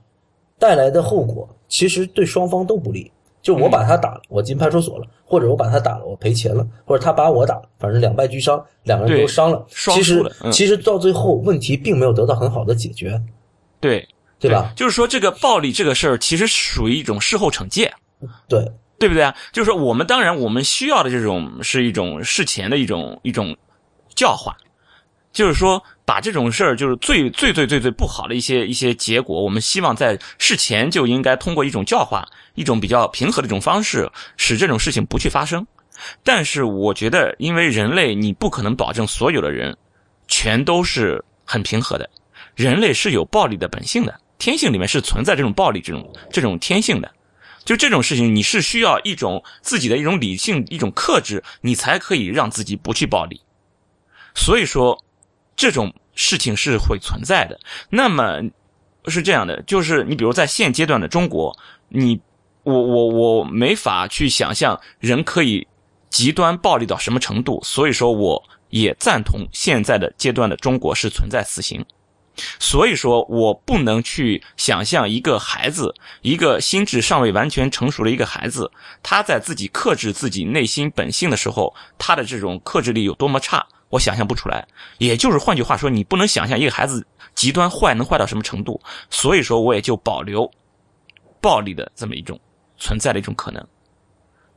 [0.57, 3.11] 带来的后果，其实对双方都不利。
[3.41, 9.65] 就我把他打了，我进派出所了，或者我把他打了，我赔钱了，或者他把我打了，反正两败俱伤，两个人都伤了。
[9.69, 13.21] 双其实其实到最后，问题并没有得到很好的解决，
[13.79, 14.05] 对
[14.39, 14.73] 对吧？？
[14.75, 17.91] 就是说，这个暴力这个事儿，其实属于一种事后惩戒。
[18.47, 18.69] 对，
[18.99, 19.35] 对不对啊？
[19.51, 23.55] 就是说，我们当然我们需要的这种是一种事前的一种一种
[24.13, 24.55] 教化，
[25.31, 35.67] 就是说把这种事儿就是最最最最最不好的一些一些结果，我们希望在事前就应该通过一种教化，一种比较平和的一种方式，使这种事情不去发生。
[36.23, 39.77] 但是我觉得，因为人类你不可能保证所有的人
[40.29, 42.09] 全都是很平和的，
[42.55, 47.11] 人类是有暴力的本性的，天性里面是存在这种暴力这种这种天性的。
[47.65, 53.41] 就这种事情，你是需要一种自己的一种理性、一种克制，你才可以让自己不去暴力。
[54.35, 54.97] 所以说，
[55.57, 57.59] 这种事情是会存在的。
[57.89, 58.39] 那么
[59.07, 61.53] 是这样的，就是你比如在现阶段的中国，
[61.89, 62.17] 你
[62.63, 65.67] 我我我没法去想象人可以
[66.09, 67.59] 极端暴力到什么程度。
[67.63, 71.83] 所以说，我也赞同现在的阶段的中国是存在死刑。
[72.59, 75.91] 所以说我不能去想象一个孩子，
[76.21, 78.69] 一个心智尚未完全成熟的一个孩子，
[79.01, 84.67] 他在自己克制自己内心本性的时候，他的这种克制力有多么差，我想象不出来。
[84.97, 88.79] 也就是换句话说，你不能想象一个孩子极端坏能坏到什么程度。
[89.09, 90.49] 所以说，我也就保留
[91.41, 92.39] 暴力的这么一种
[92.77, 93.65] 存在的一种可能。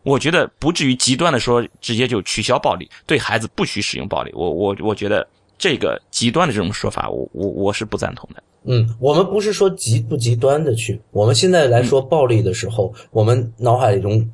[0.02, 4.30] 我觉得不至于极端的说直接就取消暴力，对孩子不许使用暴力。
[4.34, 5.26] 我我我觉得。
[5.62, 8.42] 这个极端的这种说法，我我我是不赞同的。
[8.64, 14.26] 嗯，我们不是说极不极端的去，我们现在来说暴力的时候，我们脑海中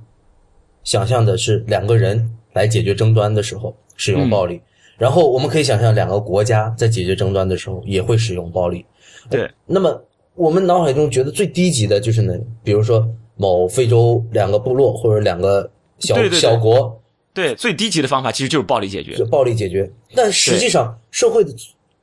[0.84, 4.62] 想象的是两个人来解决争端的时候使用暴力，
[4.98, 8.84] 然后我们可以想象两个国家在解决争端的时候也会使用暴力。
[9.28, 10.02] 对，那么
[10.34, 13.06] 我们脑海中觉得最低级的就是呢，比如说
[13.36, 17.02] 某非洲两个部落或者两个小对对对小国。
[17.34, 19.26] 对，最低级的方法其实就是暴力解决就。
[19.26, 19.90] 暴力解决。
[20.14, 21.52] 但实际上，社会的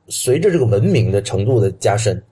[0.06, 2.22] 随着这个文明的程度的加深，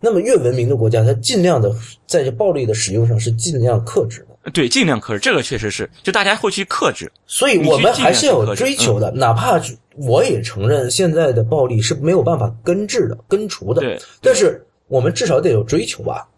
[0.00, 1.72] 那么越文明的国家，它尽量的
[2.04, 4.31] 在这暴力的使用上是尽量克制的。
[4.52, 7.10] 对，尽量克制，这个确实是，就大家会去克制。
[7.26, 9.60] 所以我们还是要有追求的，哪怕
[9.96, 13.80] 我也承认现在的暴力是没有办法根治的、根除的。
[13.80, 16.28] 对，但是我们至少得有追求吧，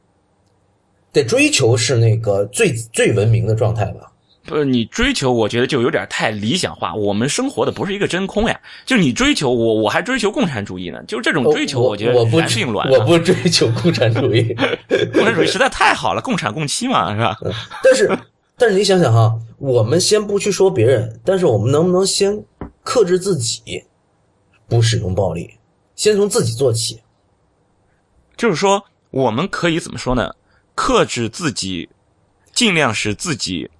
[1.12, 4.12] 得追求是那个最最文明的状态吧。
[4.46, 6.94] 不，你追求，我觉得就有点太理想化。
[6.94, 11.02] 我们生活的不是一个真空呀，就是你追求我，我还追求共产主义呢。
[11.08, 12.36] 就是这种追求，我觉得我不。
[12.36, 14.54] 我不追求共产主义，
[15.14, 17.36] 共产主义实在太好了，共产共妻嘛，是吧？
[17.82, 18.18] 但是，
[18.58, 22.44] 但是你想想哈，我们先不去说别人，但是我们能不能先
[22.82, 23.82] 克制自己，
[24.68, 25.50] 不使用暴力，
[25.96, 27.00] 先从自己做起？
[28.36, 30.34] 就是说，我们可以怎么说呢？
[30.74, 31.88] 克制自己，
[32.52, 33.70] 尽量使自己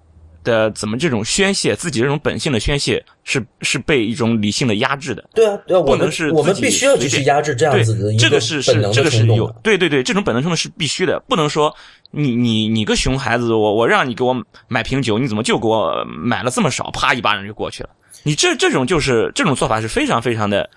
[0.45, 5.29] 的怎么这种宣泄，自己这种本性的宣泄是是被一种理性的压制的。
[5.33, 9.53] 对啊，对啊，我们不能是我们必须要去压制这样子的对，这个是是这个是有。
[9.61, 11.75] 对对对，这种本能冲动是必须的，不能说
[12.11, 14.33] 你你你个熊孩子，我我让你给我
[14.69, 16.89] 买瓶酒，你怎么就给我买了这么少？
[16.91, 17.89] 啪一巴掌就过去了。
[18.23, 20.69] 你这这种就是这种做法是非常非常的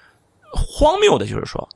[0.52, 1.68] 荒谬的，就是说。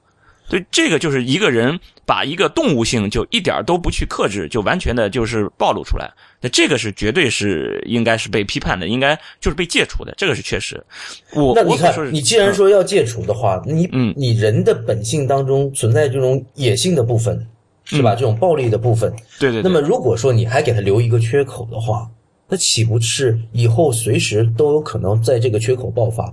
[0.53, 6.13] 对，这个就是一个人把一个动物性就一点都不去克制，就完全的就是暴露出来。
[6.43, 10.85] 那这个是绝对是应该是被批判的，应该就是被戒除的，这个是确实。
[11.33, 17.47] 我那你看你既然说要戒除的话，你嗯你人的本性当中存在这种野性的部分，
[17.85, 18.15] 是吧？
[18.15, 19.11] 这种暴力的部分，
[19.41, 22.07] 对对对，那么如果说你还给他留一个缺口的话，
[22.47, 26.31] 那岂不是以后随时都有可能在这个缺口爆发？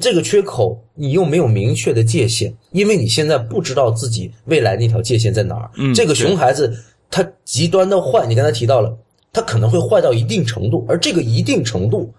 [0.00, 5.70] 这个缺口你又没有明确的界限，因为你现在不知道自己未来那条界限在哪儿。
[5.76, 6.74] 嗯这个熊孩子
[7.10, 8.96] 他极端的坏，你刚才提到了，
[9.32, 12.12] 他可能会坏到一定程度，而这个一定程度，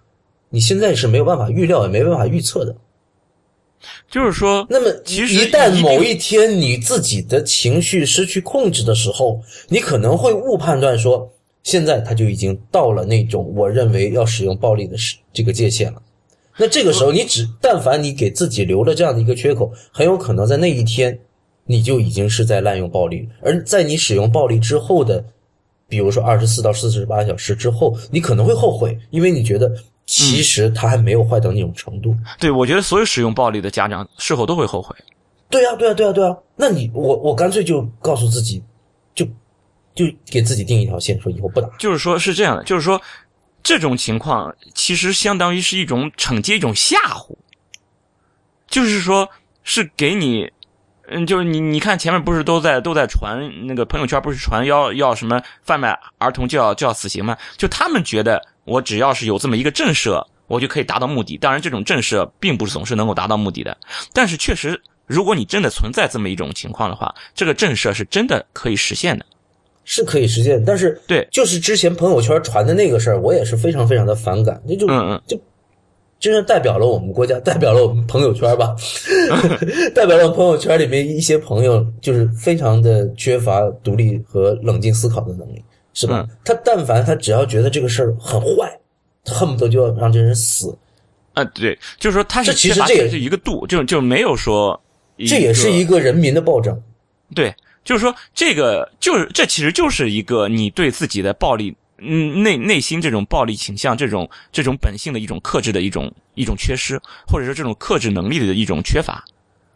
[0.49, 2.75] 你现在是没有办法预料，也没办法预测的。
[4.11, 11.27] 就是说，那么其实一旦某一天你自己的情绪失去控制的时候，你可能会误判断说，
[11.63, 16.01] 现在他就已经到了那种我认为要使用暴力的时这个界限了。
[16.61, 21.19] 那这个时候，你只但凡你给自己留了这样的一个缺口，很有可能在那一天，
[21.65, 23.27] 你就已经是在滥用暴力。
[23.41, 25.25] 而在你使用暴力之后的，
[25.89, 29.71] 比如说二十四到四十八小时之后，你可能会后悔，因为你觉得
[30.05, 32.15] 其实他还没有坏到那种程度。
[32.39, 34.95] 对我觉得所有使用暴力的家长事后都会后悔。
[35.49, 36.37] 对啊，对啊，对啊，对啊。
[36.55, 38.63] 那你我我干脆就告诉自己，
[39.15, 39.25] 就
[39.95, 41.67] 就给自己定一条线，说以后不打。
[41.79, 43.01] 就是说，是这样的，就是说，
[43.63, 47.35] 这种情况其实相当于是一种惩戒，一种吓唬，
[48.67, 49.29] 就是说，
[49.63, 50.51] 是给你，
[51.07, 57.37] 嗯，就是你你看前面不是都在都在传那个朋友圈，不是传要要什么贩卖儿童就要就要死刑吗？
[57.57, 61.37] 就他们觉得我只要是有这么一个震慑，我就可以达到目的。
[61.37, 63.77] 当然，这种震慑并不是总是能够达到目的的，
[64.13, 69.25] 但是确实，如果你真的存在这么一种情况的话，这个震慑是真的可以实现的。
[69.83, 75.39] 是可以实现，但是对就是之前朋友圈传的那个事儿，我也是非常非常的反感，那就嗯嗯就
[76.19, 78.75] 真是代表了我们国家，代表了我们朋友圈吧，
[79.95, 85.63] 代表了朋友圈里面一些朋友，就是非常的缺乏独立和冷静思考的能力，
[85.93, 86.27] 是吧？
[86.29, 88.79] 嗯他但凡他只要觉得这个事儿很坏，
[89.25, 90.77] 他恨不得就要让这人死，
[91.33, 94.79] 啊，对，就是说他是其实这也是一个度，就就没有说
[95.17, 96.79] 这也是一个个人民的暴政。
[97.33, 97.51] 对，
[97.83, 109.23] 就是说这个就是这其实就是一个你对自己的暴力，嗯，内内心这种暴力倾向，这种这种本性的一种克制的一种一种缺失，或者说这种克制能力的一种缺乏，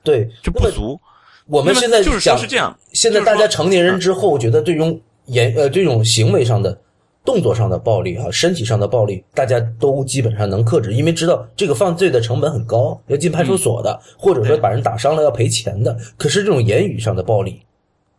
[0.03, 0.99] 对，就不足。
[1.47, 6.75] 我们现在就是说讲是这样现在大家成年人之后，觉得这种言呃这种行为上的、
[7.23, 15.95] 动作上的暴力哈、身体上的暴力，大家都基本上能克制，因为知道这个犯罪的成本很高，要进派出所的，或者说把人打伤了要赔钱的。
[16.17, 17.61] 可是这种言语上的暴力，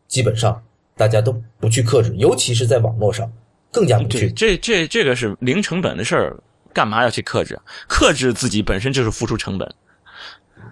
[0.09, 0.63] 基本上
[0.97, 3.31] 大家都不去克制，尤其是在网络上，
[3.71, 4.31] 更加不，去。
[4.31, 6.37] 这这这个是零成本的事儿，
[6.73, 7.59] 干嘛要去克制？
[7.87, 9.75] 克制自己本身就是付出成本，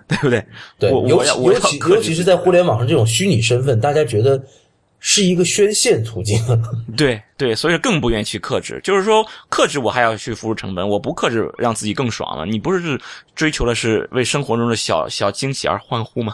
[0.09, 0.45] 对不对？
[0.79, 4.43] 对，尤其尤其尤其是在互联网上这种虚拟身份，大家觉得
[5.07, 6.41] 是一个宣泄途径。
[6.97, 8.81] 对对，所以更不愿意去克制。
[8.83, 12.47] 就是说，克制我还要去付出成本，我不克制让自己更爽了。
[12.47, 12.99] 你不是
[13.35, 16.33] 追求的是为生活中的小小惊喜而欢呼吗？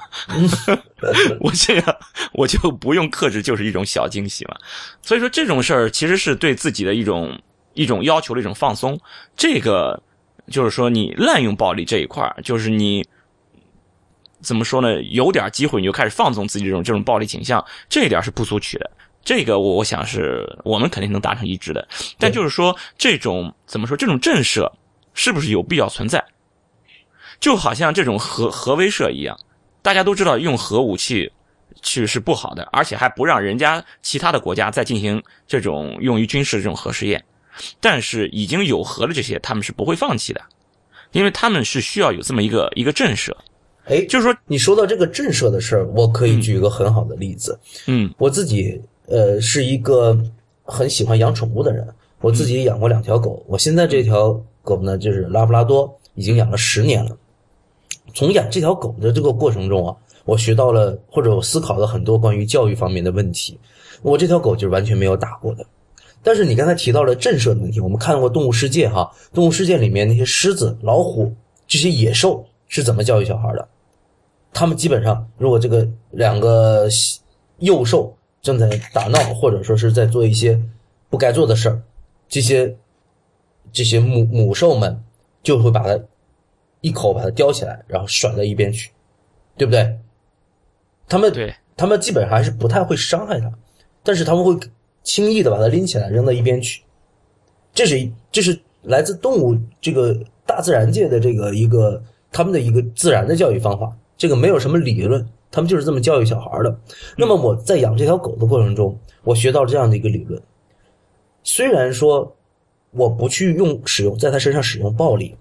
[1.41, 1.97] 我这样
[2.33, 4.55] 我就不用克制，就是一种小惊喜嘛。
[5.03, 7.37] 所以说这种事儿其实是对自己的一种
[7.75, 8.97] 一种要求的一种放松。
[9.37, 10.01] 这个
[10.49, 13.05] 就是说，你滥用暴力这一块儿，就是你。
[14.41, 15.01] 怎么说呢？
[15.03, 18.91] 有点机会你就开始放纵自己这种这种暴力倾向，这一点是不足取的。
[19.23, 21.87] 这个我我想是我们肯定能达成一致的。
[22.19, 23.97] 但就是说，这种怎么说？
[23.97, 24.71] 这种震慑
[25.13, 26.25] 是不是有必要存在？
[27.39, 29.39] 就好像这种核核威慑一样，
[29.83, 31.31] 大家都知道用核武器
[31.83, 37.23] 去是不好的，而且还不让人家其他的国家再进行这种用于军事的这种核试验。
[37.79, 40.41] 但是已经有核的这些，他们是不会放弃的，
[41.13, 43.35] 因为他们是需要有这么一个一个震慑。
[43.91, 47.59] 哎，就是说，你说到这个震慑的事儿，我可以举一个很好的例子。
[47.89, 50.17] 嗯我自己呃是一个
[50.63, 51.85] 很喜欢养宠物的人，
[52.21, 53.45] 我自己也养过两条狗。
[53.49, 57.17] 我现在这条狗呢，就是拉布拉多，已经养了十年了。
[58.15, 63.59] 从养这条狗的这个过程中啊，我学到了或者我思考了很多关于教育方面的问题。
[64.03, 65.67] 我这条狗就是完全没有打过的。
[66.23, 71.35] 但是你刚才提到了震慑的问题，我们看过《动物世界》哈，《动物世界》里面那些狮子、老虎
[71.67, 73.69] 这些野兽是怎么教育小孩的？
[74.53, 76.89] 他们基本上，如果这个两个
[77.59, 80.61] 幼兽正在打闹，或者说是在做一些
[81.09, 81.83] 不该做的事儿，
[82.29, 82.77] 这些
[83.73, 85.03] 这些母母兽们
[85.43, 85.99] 就会把它
[86.81, 88.91] 一口把它叼起来，然后甩到一边去，
[89.57, 89.99] 对不对？
[91.09, 93.53] 他们对，他们基本上还是不太会伤害它，
[94.03, 94.57] 但是他们会
[95.03, 96.83] 轻易的把它拎起来扔到一边去。
[97.73, 106.79] 这是一这是来自动物这个大自然界的这个一个他们的一个自然的教育方法，这个没有什么理论，他们就是这么教育小孩的。
[107.17, 110.39] 那么我在养这条狗的过程中，我学到这样的一个理论，
[111.43, 112.37] 虽然说
[112.91, 115.35] 我不去用使用在它身上使用暴力，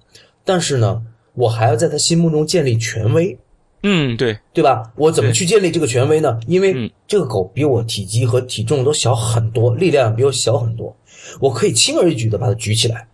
[0.46, 3.38] 但是呢，我还要在它心目中建立权威。
[3.84, 4.94] 嗯，对，对吧？
[4.96, 6.40] 我怎么去建立这个权威呢？
[6.48, 10.96] 因嗯为这个狗比我体积和体重都小很多，力量比我小很多，
[11.42, 13.10] 我可以轻而易举的把它举起来。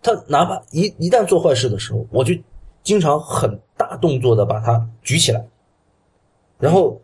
[0.00, 2.32] 它哪怕一一旦做坏事的时候，我就
[2.86, 5.44] 经常很大动作的把它举起来，
[6.56, 7.02] 然后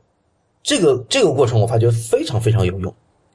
[0.62, 2.94] 这个这个过程我发觉非常非常有用，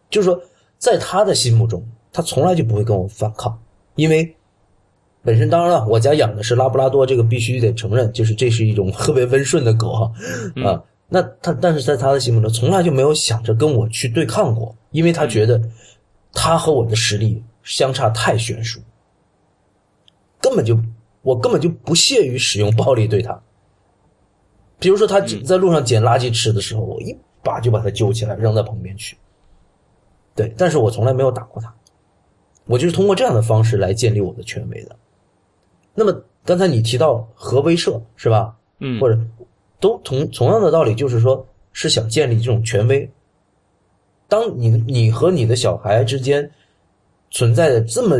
[0.09, 0.41] 就是说
[0.77, 3.61] 在他的心目中，他从来就不会跟我反抗，
[3.95, 4.33] 因为
[5.23, 10.11] 本身当然了，我家养的是拉布拉多，这个必须得承认，就是这是一种特别温顺的狗哈。
[10.63, 10.81] 啊。
[11.09, 15.61] 那他但是在他的心目中，从来就没有想着跟我去对抗过，因为他觉得
[16.31, 18.79] 他和我的实力相差太悬殊，
[20.39, 20.79] 根本就
[21.21, 23.41] 我根本就不屑于使用暴力对他。
[24.79, 29.17] 比如说他在路上捡垃圾吃的时候，我一把就把他揪起来扔在旁边去。
[30.35, 31.73] 对，但是我从来没有打过他，
[32.65, 34.95] 我就是通过这样的方式来建立我的权威的。
[35.95, 38.55] 那么刚才你提到核威慑是吧？
[38.79, 39.19] 嗯，或者
[39.79, 43.09] 都同同样的道理，就是说是想建立这种权威。
[44.27, 46.51] 当你你和你的小孩之间
[47.31, 48.17] 存在着这么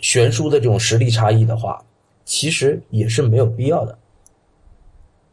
[0.00, 1.82] 悬殊的这种实力差异的话，
[2.24, 3.98] 其实也是没有必要的，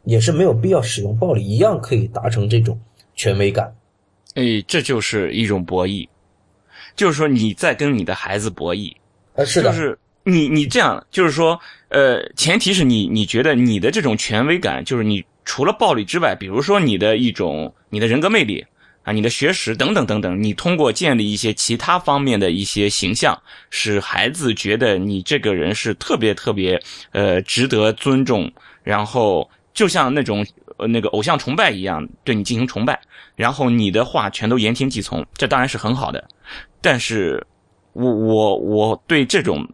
[0.04, 2.78] 也是没有必要使用暴力，一样可以达成这种
[3.14, 3.74] 权威感。
[4.34, 6.08] 哎，这就是一种博弈，
[6.94, 8.94] 就是说你在跟你的孩子博弈，
[9.34, 18.64] 呃，是的，就是你你这样，就是说，呃，前提是你你觉得你的这种权威感，就是你除了暴力之外，比如说你的一种你的人格魅力
[19.08, 23.40] 啊，你的学识等等等等，你通过建立一些其他方面的一些形象，
[23.70, 26.78] 使孩子觉得你这个人是特别特别
[27.12, 33.00] 呃值得尊重，然后就像那种呃那个偶像崇拜一样，对你进行崇拜。
[33.34, 36.28] 然后你的话全都言听计从，这当然是很好的，
[36.82, 37.42] 但是，
[37.94, 39.66] 我我我对这种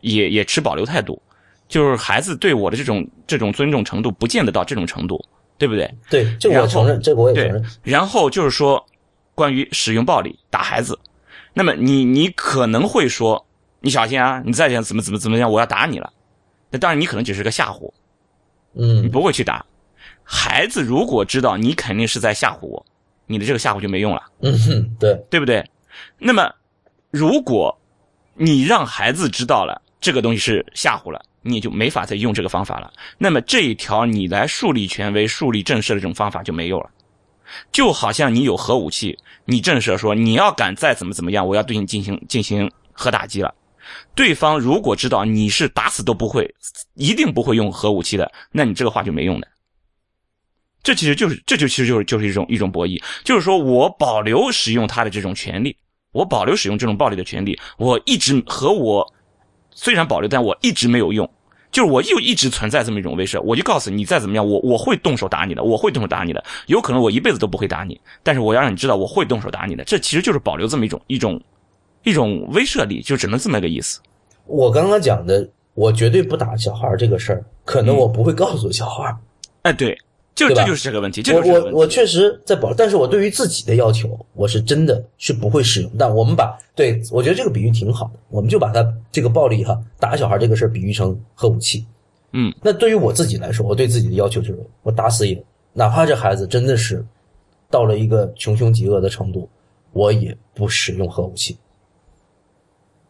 [0.00, 1.20] 也也持保留态度，
[1.68, 5.22] 就是孩子对我的这种这种尊重程度不见得到这种程度，
[5.58, 5.94] 对不对？
[6.10, 7.64] 对，这我承认，这个我也承认。
[7.82, 8.84] 然后就是说，
[9.34, 10.98] 关于使用暴力打孩子，
[11.54, 13.46] 那么你你可能会说，
[13.80, 16.12] 你小心啊，你再这样怎么怎么怎么样，我要打你了。
[16.70, 17.92] 那当然，你可能只是个吓唬，
[18.74, 19.64] 嗯，你不会去打。
[20.22, 22.84] 孩子如果知道你肯定是在吓唬我，
[23.26, 24.22] 你的这个吓唬就没用了。
[24.40, 25.64] 嗯哼，对，对不对？
[26.18, 26.52] 那么，
[27.10, 27.78] 如果
[28.34, 32.92] 你让孩子知道了这个东西是吓唬了，你也就没法再用这个方法了。
[33.18, 36.90] 那么这一条你来树立权威、树立震慑的这种方法就没有了。
[37.70, 43.54] 就好像你有核武器，你震慑说你要敢再怎么怎么样，我要对你进行进行核打击了。
[44.16, 46.52] 对方如果知道你是打死都不会、
[46.94, 49.46] 一定不会用核武器的，那你这个话就没用的。
[50.82, 55.76] 这其实就是，这就其实就是就是一种一种博弈，就是说我保留使用他的这种权利，
[56.12, 59.04] 我保留使用这种暴力的权利，我一直和我
[59.70, 61.28] 虽然保留，但我一直没有用，
[61.76, 71.38] 就是我又一直存在这么一种威慑，我就告诉你，再怎么样，我我会动手打你的，我会动手打你的，有可能我一辈子都不会打你，但是我要让你知道我会动手打你的，这其实就是保留这么一种一种
[72.02, 74.00] 一种威慑力，就只能这么个意思。
[74.46, 79.14] 我刚刚讲的，我绝对不打小孩这个事儿，可能我不会告诉小孩。
[79.60, 79.98] 哎，对。
[80.36, 85.90] 就这就是这个问题，我我我确实在保，但是我对于自己的要求，我是真的是不会使用。
[85.98, 91.86] 但我们把对我觉得这个比喻挺好的，我们就把它这个暴力哈打小孩这个事儿比喻成核武器。
[92.32, 97.02] 嗯，那对于我自己来说，我对自己的要求就是，我打死也，哪怕这孩子真的是
[97.70, 99.48] 到了一个穷凶极恶的程度，
[99.94, 101.56] 我也不使用核武器。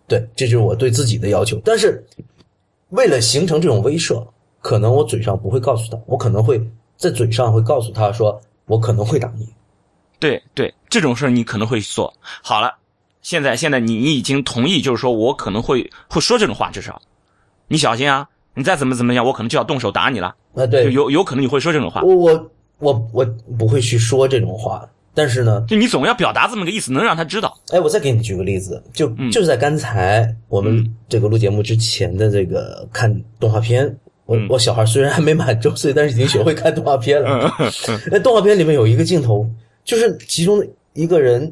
[0.06, 1.60] 对，这就是我对自己的要求。
[1.64, 2.06] 但是
[2.90, 4.24] 为了形成这种威慑，
[4.60, 6.64] 可能我嘴上不会告诉他，我可能会。
[6.96, 9.48] 在嘴上会告诉他说：“我可能会打你。”
[10.18, 12.12] 对对，这种事儿你可能会做。
[12.42, 12.74] 好了，
[13.20, 17.00] 现在现在你你已经同意，就是说我可能会会说这种话，至少
[17.68, 18.28] 你小心啊！
[18.54, 20.34] 你再怎么怎么样，我可能就要动手打你了。
[20.54, 22.00] 啊，对，有有可能你会说这种话。
[22.00, 23.24] 我我我我
[23.58, 27.54] 不会去说这种话，但是呢，就你总要表达这么个意思，能让他知道。
[27.68, 33.98] 哎，我再给你举个例子，就就是在刚才我们这个录节目之前的这个看动画片。
[34.26, 37.50] 我我小孩虽然还没满周岁，但是已经学会看动画片了。
[38.10, 39.48] 那动画片里面有一个镜头，
[39.84, 40.62] 就是其中
[40.92, 41.50] 一个人，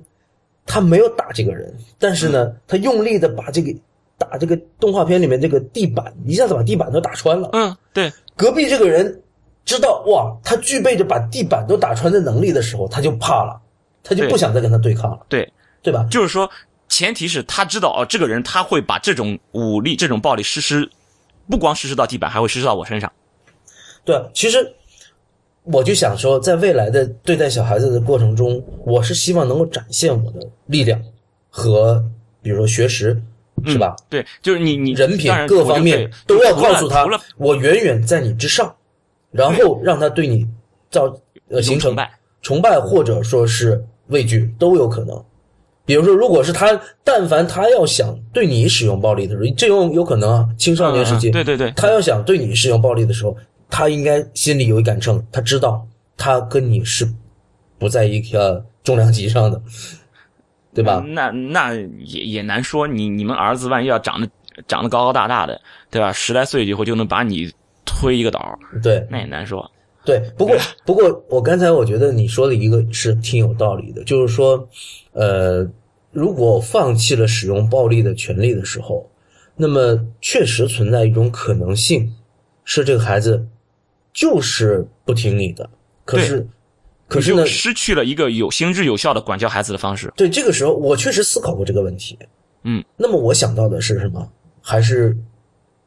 [0.66, 3.72] 他没有打这个人，但是呢，他用力的把这个
[4.18, 7.48] 打这个动画片里面这个地板，一下子把地板都打穿了。
[7.52, 8.12] 嗯，对。
[8.36, 9.22] 隔壁这个人
[9.64, 13.56] 知道哇，他具备着把地板都打穿的能力的时候，他就怕了，
[14.02, 15.20] 他就不想再跟他对抗了。
[15.28, 15.48] 对，
[15.80, 16.04] 对吧？
[16.10, 16.50] 就是说，
[16.88, 20.90] 前提是他知道哦，这个人他会把这种武力、这种暴力实施。
[21.48, 23.12] 不光实施到地板，还会实施到我身上。
[24.04, 24.74] 对，其实
[25.62, 31.00] 我就想说，在未来的对待小孩子的过程中，我是希望能够展现我的力量
[31.48, 32.04] 和，
[32.42, 33.22] 比如说学识，
[33.64, 33.96] 是吧？
[34.10, 37.06] 对，就是你你人品各方面都要告诉他，
[37.38, 38.74] 我远远在你之上，
[39.30, 40.46] 然后让他对你
[40.90, 41.04] 造
[41.48, 45.24] 呃形成崇拜、崇拜或者说是畏惧都有可能。
[45.86, 53.36] 比如说，如果是他，但凡他要想对你使用暴力的时候，这种有可能啊，青少年时期，对对对，他要想对你使用暴力的时候，
[53.68, 57.06] 他应该心里有一杆秤，他知道他跟你是
[57.78, 59.60] 不在一个重量级上的，
[60.72, 61.04] 对吧？
[61.08, 64.28] 那那也也难说，你你们儿子万一要长得
[64.66, 65.60] 长得高高大大的，
[65.90, 66.10] 对吧？
[66.10, 67.52] 十来岁以后就能把你
[67.84, 69.70] 推一个倒，对那也难说。
[70.04, 74.68] 对，不过不过我刚才我觉得你说的一个是挺有道理的，就是说，
[75.12, 75.66] 呃，
[76.12, 79.10] 如果放弃了使用暴力的权利的时候，
[79.56, 82.14] 那么确实存在一种可能性，
[82.64, 83.46] 是这个孩子
[84.12, 85.70] 就是不听你的，
[86.04, 86.46] 可是
[87.08, 90.12] 可是呢你，失去了一个有行之有效的管教孩子的方式。
[90.16, 92.18] 对这个时候我确实思考过这个问题，
[92.64, 94.30] 嗯，那么我想到的是什么？
[94.60, 95.16] 还是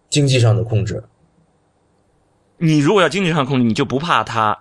[0.09, 1.03] 经济上的控制。
[2.57, 4.59] 你如果要经济上控制，你就不怕他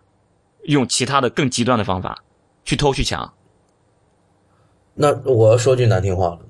[0.64, 2.22] 用其他的更极端的方法
[2.64, 3.32] 去偷去抢。
[4.94, 6.40] 那我要说句难听话了，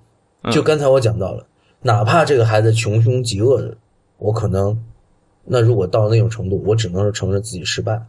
[0.43, 1.47] 嗯就刚才我讲到了，
[1.83, 3.77] 哪怕这个孩子穷凶极恶的，
[4.19, 4.81] 我可能，
[5.45, 8.07] 那如果到了那种程度，我只能是承认自己失败，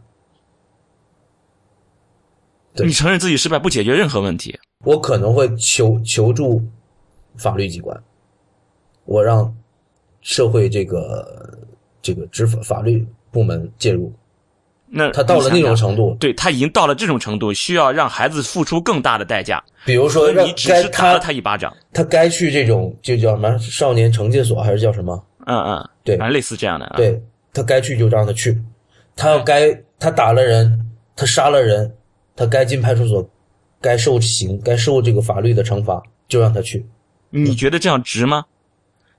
[2.74, 4.58] 对你承认自己失败不解决任何问题。
[4.84, 6.62] 我可能会求求助
[7.36, 8.00] 法律机关，
[9.04, 9.52] 我让
[10.20, 11.58] 社会这个
[12.00, 14.12] 这个执法法律部门介入。
[14.90, 19.62] 那他到了那种程度，对他已经到了这种程度，需要让孩子付出更大的代价。
[19.84, 25.22] 比如说你只是打了他他一巴掌，他该去这种就叫什么少年惩戒所还是叫什么？
[25.44, 26.86] 嗯嗯，对反正类似这样的。
[26.86, 27.22] 啊，对
[27.52, 28.58] 他该去就让他去，
[29.14, 31.94] 他要该他打了人，他杀了人，
[32.34, 33.28] 他该进派出所，
[33.82, 36.86] 该受刑，该受这个法律的惩罚，就让他去。
[37.28, 38.46] 你觉得这样值吗？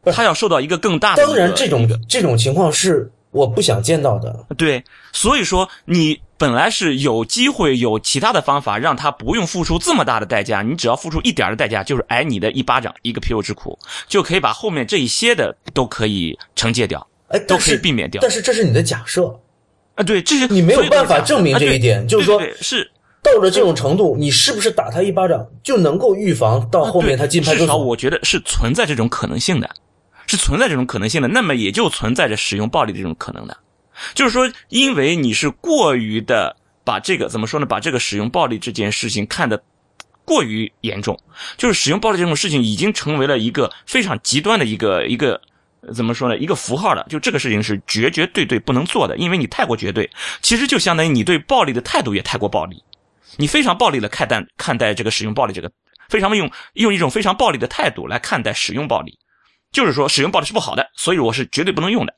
[0.04, 1.24] 他要受到一个更大的。
[1.24, 4.46] 当然，这种这种情况是我不想见到的。
[4.58, 13.78] 对，所以说你本来是有机会有其他的方法让他不用付出这么大的代价，你只要付出一点的代价，就是挨你的一巴掌，一个皮肉之苦，
[14.08, 18.22] 就可以把后面这一些的都可以惩戒掉，哎，都可以避免掉。
[18.22, 19.40] 但是这是你的假设，
[19.96, 22.90] 啊，对，这是你没有办法证明这一点就是说是
[23.22, 27.84] 到了这种程度，你是不是打他一巴掌就能够预防到后面他进派至少出所？
[27.84, 29.70] 我觉得是存在这种可能性的，
[30.30, 31.28] 是存在这种可能性的。
[31.28, 33.58] 那么也就存在着使用暴力这种可能的，
[34.14, 37.66] 就是说，因为你是过于的把这个怎么说呢？
[37.66, 39.62] 把这个使用暴力这件事情看得
[40.24, 41.20] 过于严重，
[41.58, 45.42] 就是使用暴力这种事情已经成为了一个非常极端的一个一个。
[45.94, 46.38] 怎么说呢？
[46.38, 50.10] 一个符号了，就这个事情是绝绝对对不能做的，因为你太过绝对，
[50.42, 52.84] 其实就相当于你对暴力的态度也太过暴力，
[53.38, 55.72] 你非常暴力的看待看待这个使用暴力这个
[56.10, 59.18] 非常用用一种非常暴力的态度来看待使用暴力，
[59.72, 62.14] 就是说使用暴力是不好的，所以我是绝对不能用的。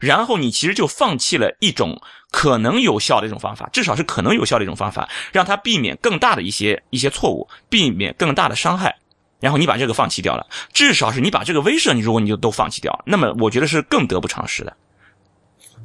[0.00, 2.00] 然后你其实就放弃了一种
[2.32, 8.96] 可能有效的一种方法，至少是可能有效的一种方法，让他避免更大的一些一些错误，避免更大的伤害。
[9.38, 14.76] 然后你把这个放弃掉了，至少是你把这个威慑，你如果你就都放弃掉，那么我觉得是更得不偿失的。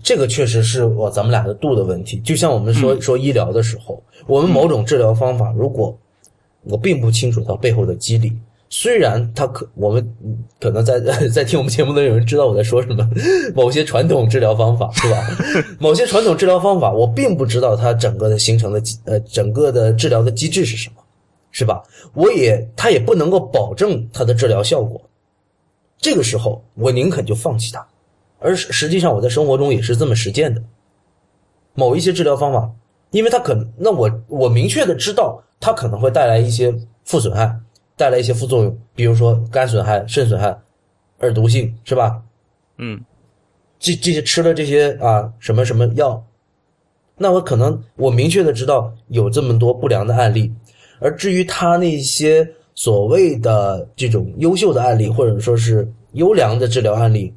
[0.01, 2.19] 这个确实是我咱们俩的度的问题。
[2.21, 5.95] 就像我们说、嗯说医疗的时候，我们某种治疗方法，如果
[6.63, 8.33] 我并不清楚它背后的机理，
[8.73, 10.97] 虽然他可我们嗯可能在
[11.29, 13.07] 在听我们节目的有人知道我在说什么，
[13.53, 15.21] 某些传统治疗方法是吧？
[15.77, 20.95] 某些传统治疗方法，我并不知道它整个的形成的机呃整个的治疗的机制是什么，
[21.51, 21.83] 是吧？
[22.13, 25.01] 我也他也不能够保证它的治疗效果。
[25.97, 27.85] 这个时候，我宁肯就放弃它。
[28.39, 30.63] 而实实际上，我在生活中也是这么实践的。
[31.75, 32.71] 某一些治疗方法，
[33.11, 37.53] 因为它可能，那我我明确的知道它可能会带来一些负损害，
[38.01, 40.59] 带来一些副作用，比如说肝损害、肾损害、
[41.19, 42.19] 耳毒性，是吧？
[42.79, 42.99] 嗯，
[43.77, 46.25] 这这些吃了这些啊什么什么药，
[47.15, 50.51] 那我可能我明确的知道有这么多不良的案例，
[50.99, 57.31] 而至于他那些所谓的这种优秀的案例，或者说是优良的治疗案例，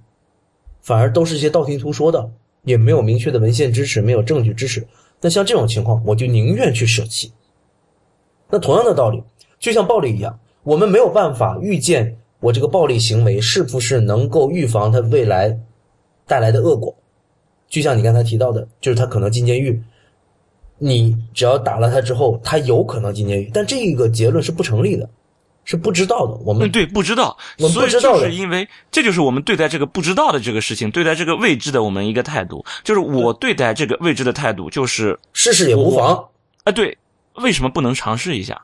[0.80, 2.30] 反而都是一些道听途说的，
[2.62, 4.86] 也没有明确的文献支持，没有证据支持。
[5.20, 7.30] 那像这种情况，我就宁愿去舍弃。
[8.48, 9.22] 那同样的道理，
[9.58, 15.56] 就像暴力一样，我们没有办法预见我这个暴力行为是不是能够预防它未来
[16.26, 16.94] 带来的恶果。
[17.68, 19.82] 就像你刚才提到的，就是他可能进监狱，
[20.78, 25.08] 你只要打了他之后，他有可能进监狱，但这个结论是不成立的，
[25.64, 26.34] 是不知道的。
[26.44, 36.28] 我们嗯，对，不知道，我们所以不知道的就是因为这就是我们对待这个不知道的这个事情，对待这个未知的我们一个态度，就是我对待这个未知的态度就是试试也无妨。
[36.62, 36.96] 啊，对，
[37.36, 38.62] 为什么不能尝试一下？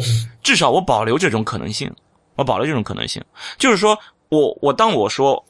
[0.42, 1.92] 至少我保留这种可能性，
[2.36, 3.22] 我保留这种可能性，
[3.58, 5.44] 就是说我我当我说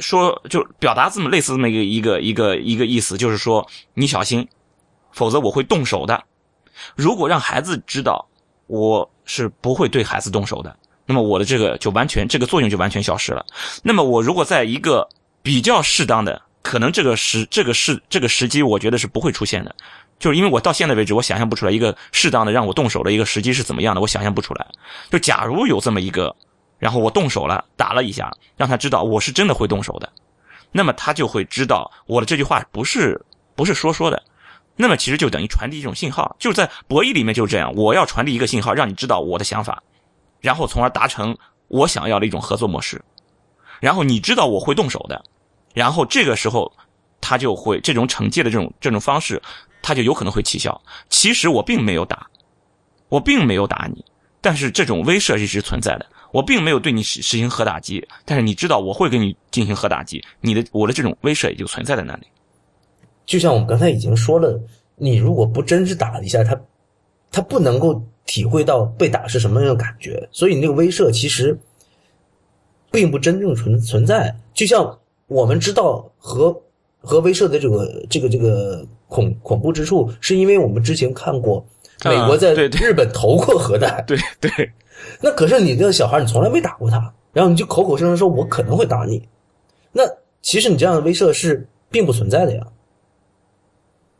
[0.00, 4.46] 说就表达这么类似这么一个一个一个一个意思，就是说你小心，
[5.12, 6.22] 否则我会动手的。
[6.96, 8.26] 如果让孩子知道
[8.66, 13.44] 我是不会对孩子动手的，那么我的这个就完全这个作用就完全消失了。
[13.82, 15.08] 那么我如果在一个
[15.42, 19.74] 比较适当的，可能这个时这个时这个时机，我觉得是不会出现的。
[20.24, 24.66] 就是因为我到现在为止，我想象不出来一个适当的让我动手的一个时机是怎么样的，我想象不出来。
[25.10, 26.34] 就假如有这么一个
[26.78, 30.10] 然后我动手了，打了一下，让他知道我是真的会动手的，
[30.72, 33.22] 那么他就会知道我的这句话不是
[33.54, 34.22] 不是说说的，
[34.76, 39.82] 那么其实就等于传递一种信号，就是在博弈里面就是这样，我要传递一个信号，让你知道我的想法，
[40.40, 41.36] 然后从而达成
[41.68, 43.04] 我想要的一种合作模式，
[43.78, 45.22] 然后你知道我会动手的，
[45.74, 46.72] 然后这个时候
[47.20, 49.42] 他就会这种惩戒的这种这种方式，
[49.84, 50.80] 他就有可能会起效。
[51.10, 52.26] 其实我并没有打，
[53.10, 54.02] 我并没有打你，
[54.40, 56.06] 但是这种威慑是是存在的。
[56.32, 62.26] 我并没有对你实实行核打击，但是你知道我会给你进行核打击，你的我的这种威慑也就存在在那里。
[63.26, 64.58] 就像我们刚才已经说了，
[64.96, 66.60] 你如果不真是打一下他，
[67.30, 71.56] 他不能够体会到被打是什么样的感觉，所以那个威慑其实
[72.90, 74.34] 并不真正存存在。
[74.52, 76.60] 就像我们知道和
[77.04, 81.64] 核威慑的这个这个这个恐恐怖之处，是因为我们之前看过
[82.04, 84.50] 美国在日本投过核弹，对对，
[85.20, 89.28] 那可是你这个小孩，你从来没打过他，然后你就口口声声说我可能会打你，
[89.92, 90.02] 那
[90.42, 92.66] 其实你这样的威慑是并不存在的呀。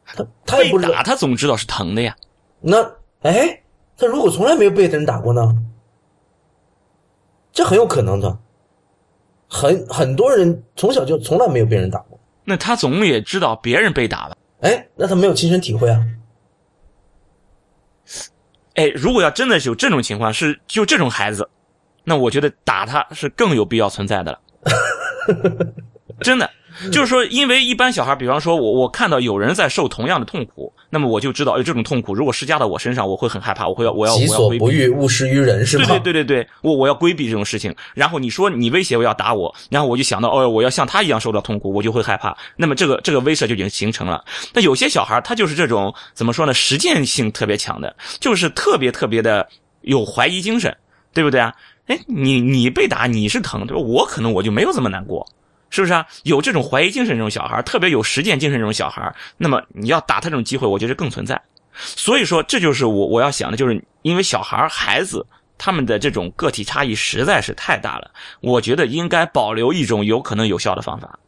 [0.05, 2.15] 他他也不打他总知道是疼的呀。
[2.61, 2.79] 那
[3.23, 3.63] 哎，
[3.97, 5.55] 他如果从来没有被人打过呢？
[7.53, 8.39] 这很有可能的。
[9.47, 12.14] 很很多人从小就从来没有被人打过，
[12.45, 14.37] 那他总也知道别人被打了。
[14.61, 16.05] 哎，那他没有亲身体会啊。
[18.75, 21.49] 哎，如果要真的是有这种情况，是就这种孩子，
[22.03, 24.41] 那我觉得打他是更有必要存在的了。
[26.21, 26.51] 真的，
[26.93, 34.29] 就是说，因为一般小孩，比方说我我看到有人在受同样的痛苦，那么我就知道，哎，这种痛苦如果施加到我身上，我会很害怕，我会要我要我己。
[34.29, 35.99] 所不欲，勿施于人，是对吧？
[35.99, 37.75] 对对对对，我我要规避这种事情。
[37.95, 42.37] 然后你说你威胁我要打我，然后我就想到，哦，我要像他一样受到痛苦，我就会害怕。
[42.57, 44.25] 那么这个这个威慑就已经形成了。
[44.53, 46.55] 那有些小孩他就是这种怎么说呢？
[46.55, 49.49] 实践性特别强的，就是特别特别的
[49.81, 50.73] 有怀疑精神，
[51.13, 51.53] 对不对啊？
[51.87, 53.83] 哎，你你被打你是疼，对吧？
[53.83, 55.27] 我可能我就没有这么难过。
[55.75, 56.07] 是不是啊？
[56.23, 61.43] 有这种怀疑精神这种小孩，特别有实践精神这种小孩，那么你要打他这种机会，我觉得更存在。
[61.73, 65.27] 所以说，这就是我我要想的，就是因为小孩孩子
[65.59, 71.19] 他们的这种个体差异实在是太大了，我觉得应该保留一种有可能有效的方法，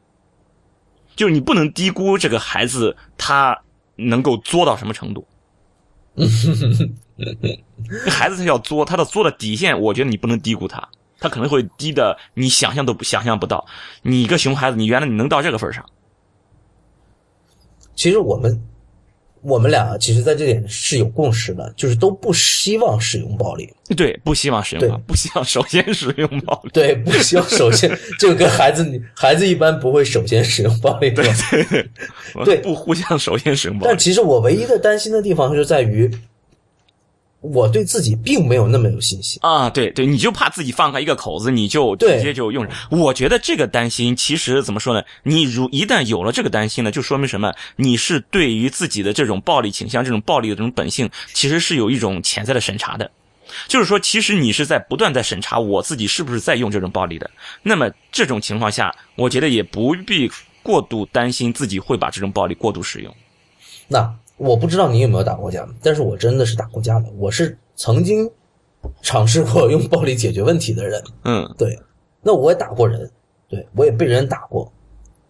[1.16, 3.58] 就是你不能低估这个孩子他
[3.96, 5.26] 能够作到什么程度。
[8.08, 10.88] 孩子他要作，他的作的底线，我觉得你不能低估他。
[11.18, 13.66] 他可能会低的，你想象都不想象不到。
[14.02, 15.84] 你一个熊孩子，你原来你能到这个份上？
[17.94, 18.62] 其实我们
[19.40, 23.72] 我们俩其实在这点是有共识的，就是都不希望使用暴力。
[23.96, 26.70] 对，不希望使用暴力，不希望首先使用暴力。
[26.74, 33.88] 对，不希望首先这个跟孩子，你孩子一般不会首先使用暴力，对对对，对不互相首先使用暴力。
[33.88, 36.10] 但其实我唯一的担心的地方就在于，
[37.40, 39.38] 我对自己并没有那么有信心。
[39.42, 42.74] 啊，对对，你就怕自己放开一个口子，你就直接就用上。
[42.90, 45.02] 我觉得这个担心其实怎么说呢？
[45.22, 47.52] 你如一旦有了这个担心呢，就说明什么？
[47.76, 53.10] 你是对于自己的这种暴力倾向、这种暴力的这种本性，其实是有一种潜在的审查的。
[53.68, 57.30] 就是说，其实你是在不断在审查我自己是不是在用这种暴力的。
[57.62, 60.28] 那么这种情况下，我觉得也不必
[60.64, 63.14] 过度担心自己会把这种暴力过度使用。
[63.86, 68.30] 那我不知道你有没有打过架，但是我真的是打过架的，我是曾经
[69.02, 71.02] 尝试过用暴力解决问题的人。
[71.24, 71.78] 嗯对，
[72.22, 73.10] 那我也打过人，
[73.48, 74.70] 对我也被人打过。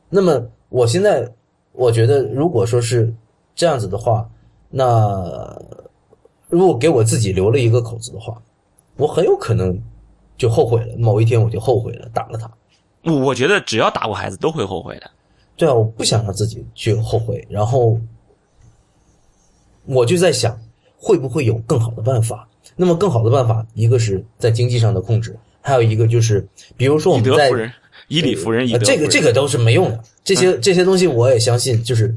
[0.09, 1.31] 那么我现在
[1.73, 3.15] 我觉得，如果说是
[3.55, 4.29] 这样子的话，
[4.71, 5.57] 那
[6.49, 8.41] 如果给我自己留了一个口子的话，
[8.97, 9.81] 我很有可能
[10.37, 10.97] 就后悔了。
[10.99, 12.51] 某一天我就后悔了，打了他。
[13.05, 15.11] 我我觉得只要打过孩子都会后悔的。
[15.57, 17.99] 对啊，我不想让自己去后悔，然后
[19.87, 20.59] 我就在想，
[20.97, 22.49] 会不会有更好的办法？
[22.77, 27.73] 那么更好的办法，一个是在经济上的控制，还有一个就是，比如说我们在德服人，
[28.09, 29.07] 以理服人，以德呃这服人。
[29.07, 32.15] 个这个都是没用的，这些这些东西我也相信，就是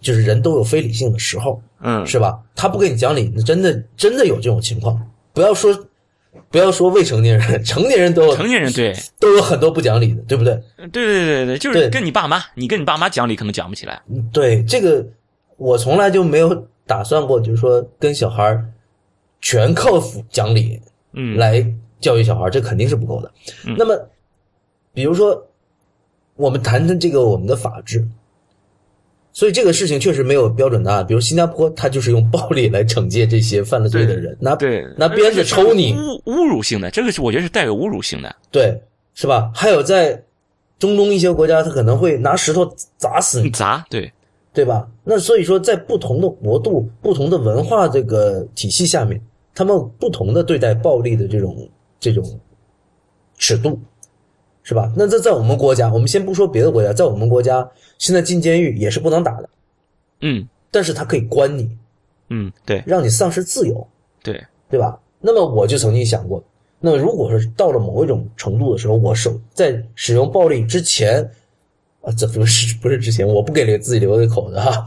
[0.00, 2.40] 就是人都有非理性的时候，嗯，是吧？
[2.56, 5.00] 他不跟你讲理，那真的真的有这种情况。
[5.32, 5.86] 不要说
[6.50, 10.54] 不要说未成年人， 成年人都有成年人对都有很多不讲理的，对不对？
[10.76, 14.02] 对对对对，就是跟你爸妈，你跟你爸妈讲理可能讲不起来。
[14.32, 15.06] 对这个，
[15.56, 18.64] 我从来就没有打算过，就是说跟小孩儿
[19.40, 20.80] 全靠讲理
[21.12, 21.64] 嗯，来
[22.00, 23.30] 教育小孩儿，这肯定是不够的。
[23.66, 23.94] 嗯那么，
[24.92, 25.46] 比如说，
[26.36, 28.06] 我们谈谈这个我们的法治，
[29.32, 31.06] 所以这个事情确实没有标准答案。
[31.06, 38.36] 比如新加坡，他就是用暴力来惩戒这些犯了罪的人，拿对，拿鞭子抽你，侮侮辱性的，这个是我觉得是带有侮辱性的。
[38.50, 38.80] 对，
[39.14, 39.50] 是吧？
[39.54, 40.22] 还有在
[40.78, 43.50] 中东一些国家，他可能会拿石头砸死你。
[43.50, 44.12] 砸，对，
[44.54, 44.88] 对吧？
[45.02, 49.20] 那所以说，在不同的国度、不同的文化这个体系下面，
[49.52, 52.24] 他们不同的对待暴力的这种这种
[53.36, 53.78] 尺度，
[54.62, 54.92] 是吧？
[54.96, 59.48] 那这在我们国家，我们先不说别的国家，在我们国家现在进监狱也是不能打的，
[60.20, 61.76] 嗯但是他可以关你，
[62.30, 63.86] 嗯，对让你丧失自由，
[64.22, 64.98] 对，对吧？
[65.20, 66.42] 那么我就曾经想过，
[66.78, 71.28] 那如果是到了某一种程度的时候，我手在使用暴力之前，
[72.04, 74.84] 啊，这不是不是之前，我不给留自己留个口子哈，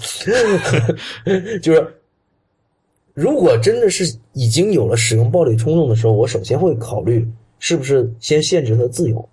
[1.64, 2.02] 就是
[3.14, 9.28] 如果真的是已经有了使用暴力冲动的时候，我首先会考虑是不是先限制他自由，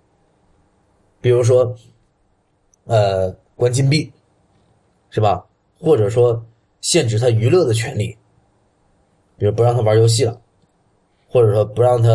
[1.20, 1.76] 比如说，
[2.86, 4.10] 呃，关禁闭，
[5.10, 5.44] 是吧？
[5.78, 6.42] 或者说
[6.80, 8.16] 限制他娱乐的权利，
[9.36, 10.40] 比如不让他玩游戏了，
[11.28, 12.10] 或者说不让他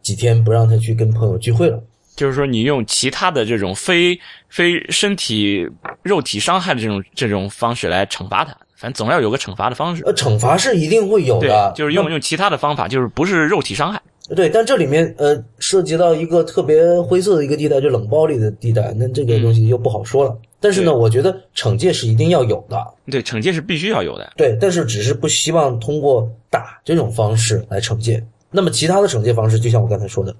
[0.00, 1.82] 几天不让他去跟朋友聚会了。
[2.14, 5.68] 就是说你用其他的这种非非身体
[6.02, 10.02] 肉体伤害的这种这种方式来惩罚他，反正总要有个惩罚的方式。
[10.04, 14.00] 呃，惩罚是一定会有的，，就是用用其他的方法，就是不是肉体伤害。
[14.36, 20.38] 对，但这里面呃涉及到一个特别灰色的一个地带，就冷暴力的地带，那这个东西就不好说了。
[20.60, 24.32] 但是呢，我觉得惩戒是一定要有的，对，惩戒是必须要有的。
[24.36, 28.24] 对，但是只是不希望通过打这种方式来惩戒。
[28.50, 30.32] 那么其他的惩戒方式，就像我刚才说的，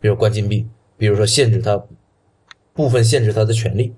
[0.00, 0.66] 比如关禁闭，
[1.02, 1.82] 比如说限制他
[2.72, 3.92] 部分限制他的权利，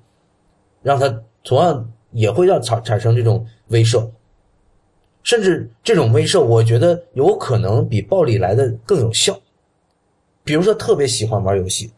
[0.83, 4.09] 让他同样也会让产产生这种威慑，
[5.23, 9.39] 甚至这种威慑，我觉得有可能比暴力来的更有效。
[10.45, 11.93] 比如说特别喜欢玩游戏，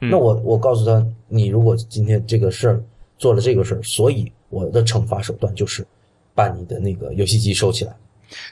[0.00, 2.84] 嗯那我我告诉他，你如果今天这个事儿
[3.16, 5.82] 做了这个事儿，所以我的惩罚手段就是
[6.34, 7.96] 把你的那个游戏机收起来。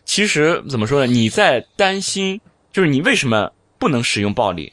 [0.07, 1.13] 其实怎么说呢？
[1.13, 2.41] 你在担心，
[2.73, 4.73] 就是你为什么不能使用暴力，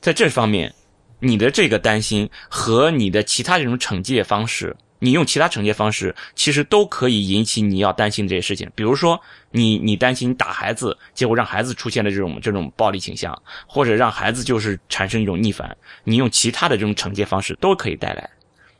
[0.00, 0.74] 在这方面，
[1.20, 8.70] 你的这个担心和你的其他这种惩戒方式，你用其他惩戒方式，其实都可以引起你要担心这些事情。
[8.74, 9.20] 比如说，
[9.50, 13.36] 你你担心打孩子，结果让孩子出现了这种这种暴力倾向，
[13.66, 18.30] 或者让孩子就是产生一种逆反，你用其他的这种惩戒方式都可以带来。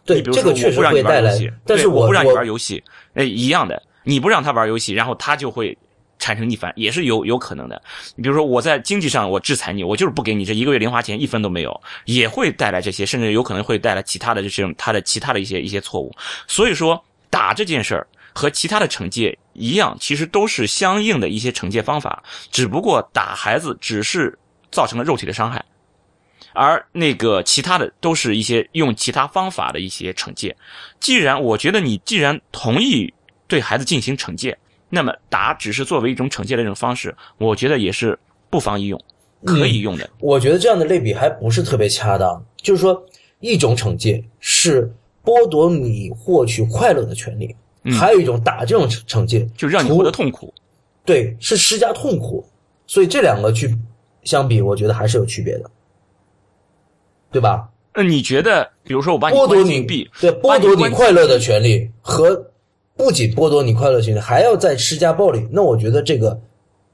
[0.04, 2.82] 对，比如这个确实说我不让会带来你玩游戏，，对但是我我不让你玩游戏，
[3.14, 5.76] 哎，一样的，你不让他玩游戏，然后他就会
[6.18, 7.80] 产生逆反，也是有有可能的。
[8.16, 16.14] 你比如说我在经济上我制裁你，我就是不给你这一个月零花钱，一分都没有，也会带来这些，甚至有可能会带来其他的这种他的其他的一些一些错误。
[16.46, 24.38] 所以说打这件事儿和其他的惩戒一样，其实都是相应的一些惩戒方法，只不过打孩子只是
[24.70, 25.64] 造成了肉体的伤害。
[26.54, 30.56] 而那个其他的都是一些用其他方法的一些惩戒。
[30.98, 33.12] 既然我觉得你既然同意
[33.46, 34.56] 对孩子进行惩戒，
[34.88, 38.18] 那么打只是作为一种惩戒的一种方式，我觉得也是
[38.50, 39.00] 不妨一用，
[39.44, 40.08] 可以用的。
[40.20, 42.44] 我觉得这样的类比还不是特别恰当。
[42.56, 43.04] 就是说，
[43.40, 44.92] 一种惩戒是
[45.24, 47.54] 剥夺你获取快乐的权利，
[47.92, 50.52] 还有一种打这种惩惩戒，就让你获得痛苦。
[51.04, 52.46] 对，是施加痛苦。
[52.86, 53.76] 所以这两个去
[54.22, 55.70] 相比，我觉得还是有区别的，
[57.30, 57.68] 对吧？
[57.94, 62.47] 那你觉得，比如说我把你剥夺你关禁闭，对剥夺你快乐的权利和
[62.98, 66.38] 不仅剥夺你快乐的权利，还要再施加暴力，那我觉得这个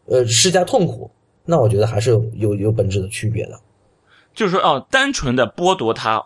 [0.04, 1.10] 呃施加痛苦，
[1.46, 3.58] 那我觉得还是有有有本质的区别的。
[4.34, 6.22] 就是说哦，单纯的剥夺他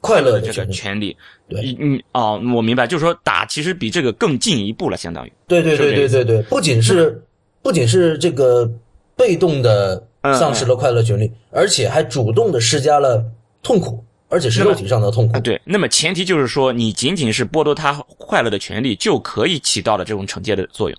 [0.00, 1.16] 快乐的这的权利，个权利。
[1.48, 5.32] 对你你哦，我明白，就是说打其实比这个更进一步了，相当于。
[5.48, 7.20] 对对对对对对，不仅是
[7.60, 8.70] 不仅是这个
[9.16, 13.24] 被动的嗯丧失了快乐权利，而且还主动的施加了
[13.64, 15.40] 痛苦，而且是肉体上的痛苦啊，。
[15.40, 20.98] 对，那么前提就是说，你仅仅是剥夺他快乐的权利，就可以起到了这种惩戒的作用，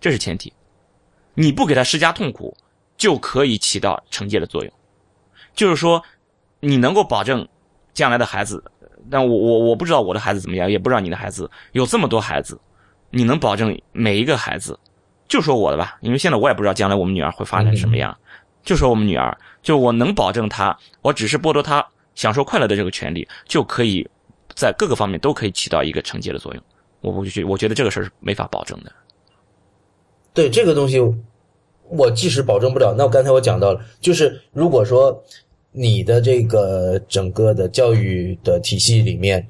[0.00, 0.52] 这是前提。
[1.34, 2.56] 你不给他施加痛苦，
[2.96, 4.72] 就可以起到惩戒的作用。
[5.54, 6.02] 就是说，
[6.60, 7.46] 你能够保证
[7.92, 8.62] 将来的孩子，
[9.10, 12.60] 但我我我不知道我的孩子怎么样，也不知道你的孩子，有这么多孩子，
[13.10, 14.78] 你能保证每一个孩子，
[15.26, 18.16] 就说我的吧，因为现在我也不知道将来我们女儿会发展什么样，
[18.62, 21.84] 就说我们女儿，就我能保证她，我只是剥夺她
[22.18, 24.04] 享受快乐的这个权利，就可以
[24.56, 26.62] 在各个方面都可以起到一个惩戒的作用。
[27.00, 28.90] 我不觉，我觉得这个事儿是没法保证的。
[30.34, 30.98] 对这个东西，
[31.88, 35.22] 我即使保证不了，那我刚才我讲到了，就是如果说
[35.70, 39.48] 你的这个整个的教育的体系里面，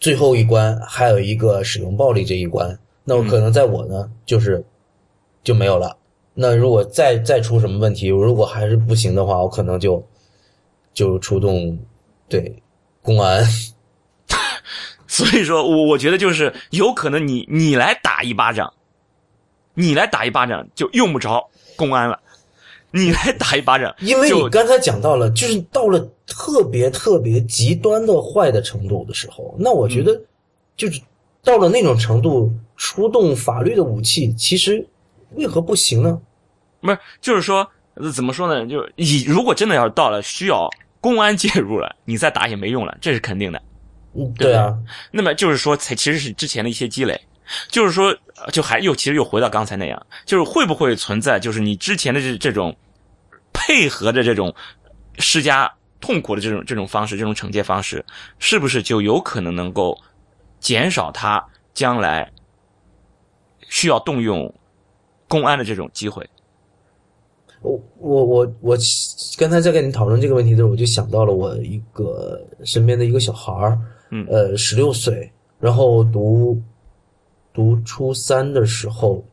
[0.00, 4.64] 最后一关还有一个使用暴力这一关，那我可能在我呢，就是
[5.42, 5.98] 就没有了。
[6.32, 10.02] 那如果再再出什么问题，如果还是不行的话，我可能就
[10.94, 11.78] 就出动
[12.28, 12.62] 对
[13.02, 13.44] 公安。
[15.06, 18.72] 所以说我我觉得就是有可能你你来打一巴掌，
[19.74, 22.18] 你来打一巴掌就用不着公安了，
[22.90, 30.20] 你来打一巴掌，因为你刚才讲到了，就是到了特别特别极端的坏的程度的时候，那我觉得
[30.76, 31.00] 就是
[31.44, 34.84] 到了那种程度，出动法律的武器，其实
[35.34, 36.20] 为何不行呢？
[36.80, 37.64] 不是就是说
[37.94, 38.66] 呃怎么说呢？
[38.66, 40.68] 就以如果真的要到了需要
[41.04, 43.60] 公安介入了，你再打也没用了，这是肯定的。
[44.14, 44.74] 嗯，对对啊，
[45.10, 47.20] 那么就是说，才其实是之前的一些积累，
[47.68, 48.06] 就是说，
[48.38, 52.74] 呃就还又其实又回到刚才那样，就是会不会存在，就是你之前的这这种
[53.52, 54.54] 配合的这种
[55.18, 58.02] 施加痛苦的这种这种方式，这种惩戒方式，
[58.38, 60.00] 是不是就有可能能够
[60.58, 61.44] 减少他
[61.74, 62.32] 将来
[63.68, 64.50] 需要动用
[65.28, 66.26] 公安的这种机会？
[67.64, 68.78] 我我我我
[69.38, 73.78] 刚才在跟你讨论这个问题的时候，我就想到了我一个身边的一个小孩儿，
[74.10, 76.60] 嗯呃，十六岁，然后读
[77.54, 79.24] 读初三的时候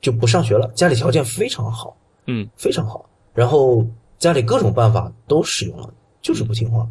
[0.00, 1.96] 就不上学了，家里条件非常好，
[2.26, 3.04] 嗯非常好，
[3.34, 3.84] 然后
[4.16, 5.92] 家里各种办法都使用了，
[6.22, 6.88] 就是不听话。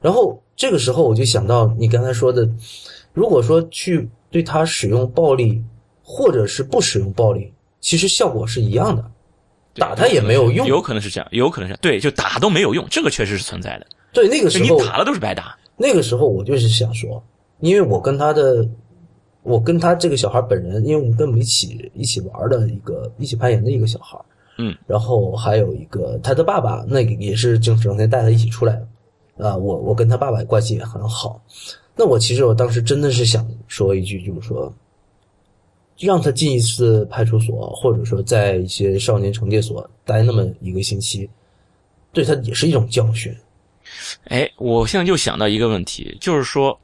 [0.00, 2.48] 然后这个时候我就想到你刚才说的，
[3.12, 5.62] 如果说去对他使用暴力，
[6.02, 9.10] 或者是不使用暴力，其实效果是一样的，
[9.74, 10.66] 打他也没有用。
[10.66, 13.86] 有可能是这样，有可能是对，就打都没有用，这个确实是存在的。
[14.12, 15.56] 对，那个时候你打了都是白打。
[15.76, 17.22] 那个时候我就是想说，
[17.60, 18.68] 因为我跟他的，
[19.42, 24.16] 我跟他这个小孩本人，因为我们跟我们一起一起玩的一个一起攀岩的一个小孩，
[24.58, 28.80] 嗯，然后还有一个他的爸爸，那个也是整整天带他一起出来
[29.36, 31.42] 的，啊，我我跟他爸爸关系也很好。
[31.96, 34.72] 那我其实我当时真的是想说一句，就是说，
[35.98, 41.28] 让他进一次派出所，或者说在一些少年惩戒所待那么一个星期，
[42.12, 43.34] 对他也是一种教训。
[44.24, 46.78] 哎，我现在就想到一个问题，就是说，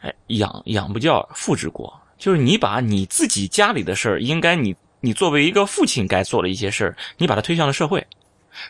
[0.00, 8.06] 哎，养养不教，父之过，就是你把你自己家里的事儿，应该你你作为一个父亲该做的一些事儿，你把它推向了社会，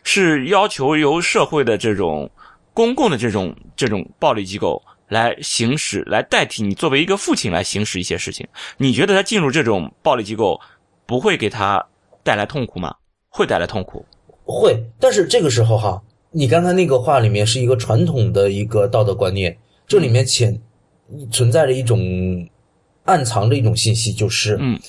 [0.02, 2.30] 是要求由社会的这种
[2.72, 4.82] 公共的这种这种暴力机构
[5.12, 8.48] 来行使，来代替你作为一个父亲来行使一些事情。
[8.78, 10.58] 你觉得他进入这种暴力机构
[11.04, 11.86] 不会给他
[12.22, 12.94] 带来痛苦吗？
[13.28, 14.04] 会带来痛苦。
[14.44, 19.56] 会，但是这个时候哈，你刚才那个话里面是一个传统的一个道德观念，
[19.86, 20.58] 这里面潜
[21.30, 22.00] 存在着一种
[23.04, 24.80] 暗藏着一种信息，就是嗯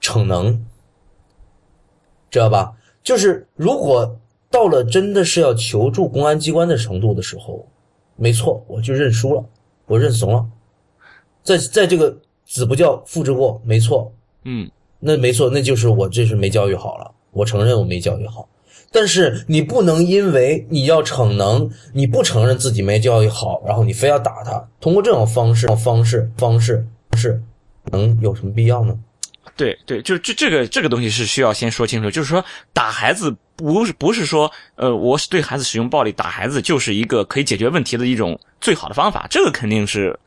[0.00, 0.66] 逞能，
[2.28, 2.72] 知道吧？
[3.04, 4.18] 就是如果
[4.50, 7.66] 到了真的是要求助公安机关的程度的时候，
[8.16, 9.44] 没错，我就认输了，
[9.86, 10.46] 我认怂了，
[11.42, 14.12] 在在这个子不教父之过，没错，
[14.44, 18.48] 嗯那没错，那就是我这是没教育好了，我承认我没教育好。
[18.94, 27.42] 但是你不能因为你要逞能，你不承认自己没教育好，然后你非要打他，通过这种方式、方式、方式、方式，
[27.90, 28.94] 能有什么必要呢？
[29.56, 40.18] 对对，就这这个这个东西是需要先说清楚，就是说打孩子不是不是说呃我对孩子使用暴力打孩子就是一个可以解决问题的一种最好的方法，这个肯定是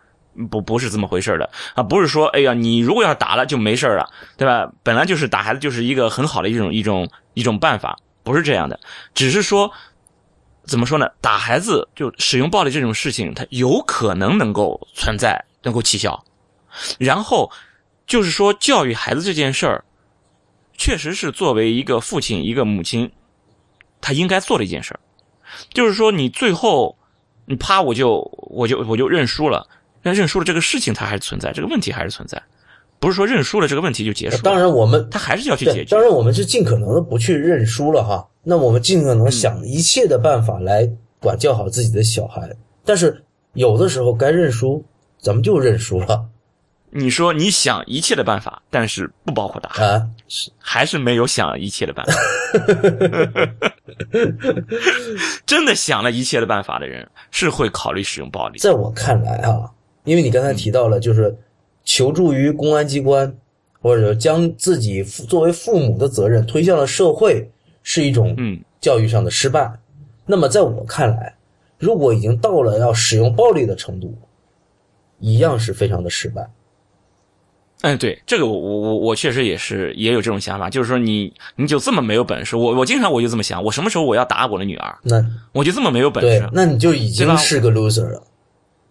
[0.49, 4.71] 不不是这么回事的啊，不是说哎呀你如果要打了就没事了，对吧？
[4.84, 8.80] 本来就是打孩子就是一个很好的一种一种一种办法，不是这样的，
[9.13, 9.71] 只是说
[10.65, 11.09] 怎么说呢？
[11.21, 16.23] 打孩子就使用暴力这种事情，它有可能能够存在，能够起效，
[16.99, 17.51] 然后。
[18.07, 19.84] 就是说，教育孩子这件事儿，
[20.78, 23.11] 确实是作为一个父亲、一个母亲，
[24.01, 24.99] 他应该做的一件事儿。
[25.73, 26.97] 就是说，你最后，
[27.45, 28.19] 你啪，我就
[28.49, 29.67] 我就我就认输了。
[30.01, 32.41] 那认输了这个事情，它还是存在，这个问题还是存在，
[32.99, 34.41] 不是说认输了这个问题就结束了。
[34.43, 35.86] 当然，我们他还是要去解决。
[35.86, 38.28] 当然我们是尽可能的不去认输了哈。
[38.43, 40.88] 那我们尽可能想一切的办法来
[41.19, 42.47] 管教好自己的小孩。
[42.84, 43.23] 但是
[43.53, 44.86] 有的时候该认输，
[45.19, 46.23] 咱们就认输了
[46.91, 50.07] 你说你想一切的办法，但是不包括打，啊。
[50.57, 52.13] 还是没有想一切的办法。
[55.45, 58.59] 真的想了一切的办法的人，是会考虑使用暴力。
[58.59, 59.71] 在我看来啊，
[60.03, 61.36] 因为你刚才提到了，就是
[61.84, 63.36] 求助于公安机关，
[63.82, 67.49] 或者将自己父作为父母的责任推向了社会，
[67.84, 69.71] 是一种嗯教育上的失败。
[70.26, 71.36] 那么在我看来，
[71.78, 74.17] 如果已经到了要使用暴力的程度，
[75.19, 76.49] 一样是非常的失败。
[77.86, 88.23] 哎，对，这个我我我我确实也是也有这种想法，就是说你你就这么没有本事，我我经常我就这么想，我什么时候我要打我的女儿，那我就这么没有本事，那你就已经是个 loser 了。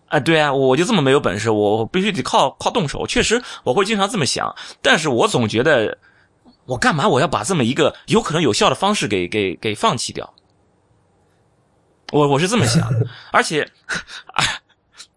[0.06, 3.04] 啊，对啊，我就这么没有本事，我我必须得靠靠动手。
[3.04, 5.98] 确实，我会经常这么想，但是我总觉得，
[6.66, 10.32] 我干嘛我要把这么一个有可能有效的方式给给给放弃掉？
[12.12, 12.88] 我我是这么想，
[13.32, 13.68] 而且，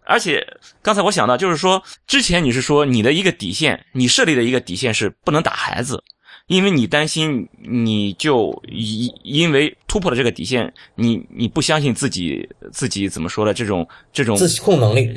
[0.08, 0.41] 而且
[0.82, 6.01] 刚才我想到，就是说，之前你是说你的一个底线，你设立的一个底线是不能打孩子，
[6.47, 13.53] 因为你担心你就因因为突破了这个底线，你你不相信自己自己怎么说呢？
[13.53, 15.14] 这种这种自控能力，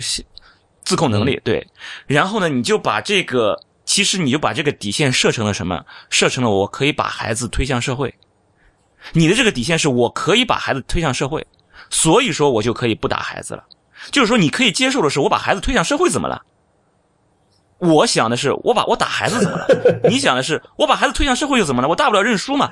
[0.83, 1.65] 自控能力对，
[2.09, 5.85] 然后呢，你就把这个其实你就把这个底线设成了什么？
[6.11, 8.13] 设成了我可以把孩子推向社会。
[9.13, 11.47] 你的这个底线是我可以把孩子推向社会，
[11.91, 13.65] 所以说我就可以不打孩子了。
[14.11, 16.43] 就是说，你可以接受的是我把孩子推向社会怎么了？
[17.79, 19.67] 我想的是我把我打孩子怎么了？
[20.11, 21.89] 你想的是我把孩子推向社会又怎么了？
[21.89, 22.71] 我大不了认输嘛。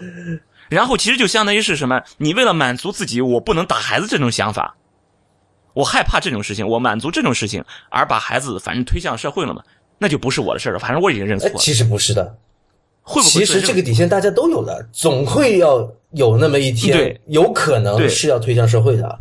[0.68, 2.02] 然后其实就相当于是什么？
[2.18, 4.76] 你为了满足自己我不能打孩子这种想法，
[5.72, 9.62] 我害怕这种事情，我满足这种事情而把孩子反正推向社会了嘛，
[9.96, 10.78] 那就不是我的事了。
[10.78, 11.56] 反正我已经认错了。
[11.56, 12.36] 其实不是的，
[13.00, 13.32] 会不会？
[13.32, 19.18] 其实这个底线大家都有的，总会要有那么一天，有可能是要推向社会的。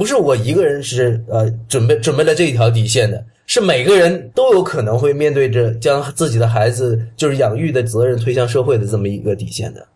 [0.00, 9.86] 不是我一个人是呃准备准备了这一条底线的，是每个人都有可能会面对着将自己的孩子就是养育的责任推向社会的这么一个底线的。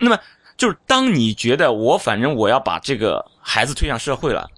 [0.00, 0.18] 那么，
[0.56, 4.50] 就是当你觉得我反正我要把这个孩子推向社会了，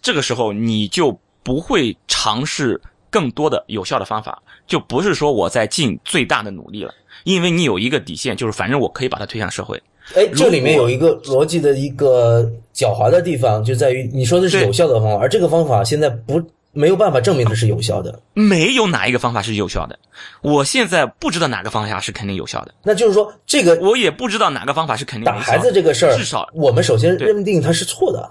[0.00, 2.80] 这个时候你就不会尝试
[3.10, 9.82] 更多的有效的方法，就不是说我在尽最大的努力了，因为你有一个底线，就是反正我可以把他推向社会。
[10.14, 12.42] 哎，这里面有一个逻辑的一个
[12.74, 16.42] 狡猾的地方，就在于你说的是有效的方法，而这个方法现在不。
[16.74, 19.98] 没有办法证明它是有效的，没有哪一个方法是有效的。
[20.40, 22.72] 我现在不知道哪个方法是肯定有效的。
[22.82, 28.26] 那就是说，这个我也不知道哪个方法是肯定打孩子这个事儿，至少我们首先认定它是错的，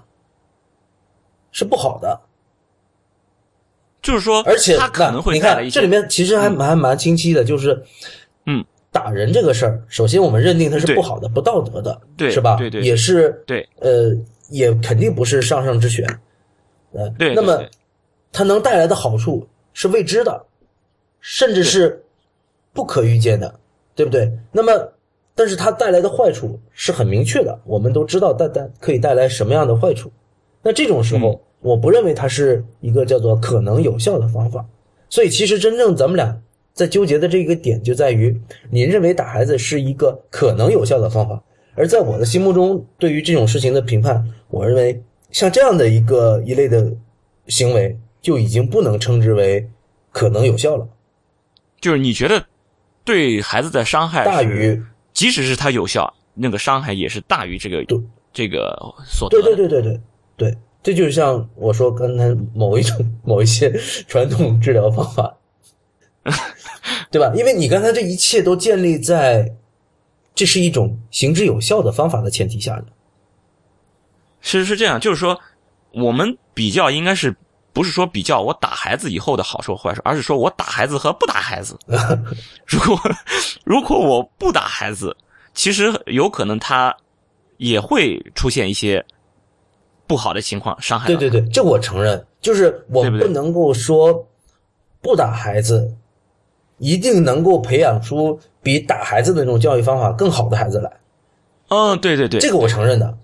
[1.52, 2.20] 是不好的。
[4.02, 7.84] 就是说，而且他可能会你看这里面其实还蛮蛮清晰的，就是嗯，
[8.92, 12.58] 打人这个事儿，首先我们认定它是不好的、不道德的，对，是吧？
[12.58, 14.16] 对对，也是对，呃，
[14.50, 16.06] 也肯定不是上上之选，
[16.94, 17.62] 呃，对，那么。
[18.34, 20.46] 它能带来的好处是未知的，
[21.20, 22.02] 甚至是
[22.72, 23.60] 不可预见的，
[23.94, 24.32] 对不对？
[24.54, 24.72] 那么，
[25.36, 30.10] 但是它带来的坏处是很明确的，我们都知道带带可以带来什么样的坏处。
[30.62, 34.66] 那这种时候，我不认为它是一个叫做可能有效的方法。
[35.10, 36.42] 所以，其实真正咱们俩
[36.74, 41.42] 在纠结的这个点就在于，你认为打孩子是一个可能有效的方法，
[41.76, 45.02] 而在我的心目中，对于这种事情的评判，我认为
[45.32, 46.92] 像这样的一个一类的
[47.48, 47.98] 行为。
[48.22, 49.68] 就已经不能称之为
[50.12, 50.88] 可能有效了，
[51.80, 52.46] 就是你觉得
[53.04, 54.80] 对孩子的伤害大于，
[55.12, 57.84] 即使是他有效，那个伤害也是大于这个
[58.32, 59.42] 这个所得。
[59.42, 60.02] 对对对对对
[60.38, 63.72] 对，这就是像我说刚才某一种某一些
[64.08, 65.36] 传统治疗方法，
[67.12, 67.32] 对吧？
[67.36, 69.52] 因为你刚才这一切都建立在
[70.36, 72.86] 这是一种行之有效的方法的前提下的。
[74.42, 75.40] 其实是这样，就是说
[75.92, 77.36] 我们比较应该是。
[77.74, 81.80] 不是说比较我打孩子以后的好处坏处，而是说我打孩子和不打孩子。
[82.68, 83.00] 如果
[83.64, 85.16] 如果我不打孩子，
[85.54, 86.94] 其实有可能他
[87.56, 89.02] 也会出现一些
[90.06, 91.08] 不好的情况，伤害。
[91.08, 94.28] 对对对，这我承认，就是我不能够说
[95.02, 95.96] 不打孩子
[96.82, 100.92] 一定能够培养出比打孩子的那种教育方法更好的孩子来。
[101.70, 103.16] 嗯，对对对，这个我承认的。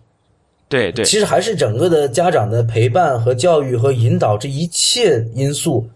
[0.69, 5.89] 对对，其实还是整个的家长的陪伴和教育和引导这一切因素，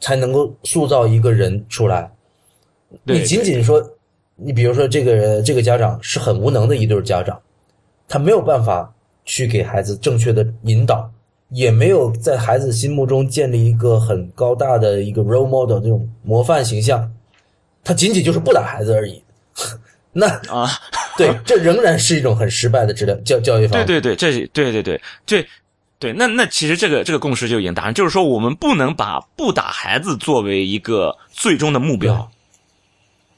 [0.00, 2.10] 才能够塑造一个人出来。
[3.02, 3.84] 你仅仅说，
[4.36, 7.38] 你比如说这个这个家长是很无能的一对家长，
[8.08, 8.90] 他没有办法
[9.26, 11.10] 去给孩子正确的引导，
[11.54, 17.10] 也没有在孩子心目中建立一个很高大的一个 role model 这种模范形象，
[17.82, 19.22] 他仅仅就是不打孩子而已。
[20.12, 20.68] 那啊。
[21.16, 23.86] 对，这仍然是一种很失败的治疗教教育方法。
[23.86, 25.46] 对对对，这对对对对
[26.00, 32.28] 对，那那其实这个这个共识就已经达成，就是说我们不能把不打孩子作为一个最终的目标，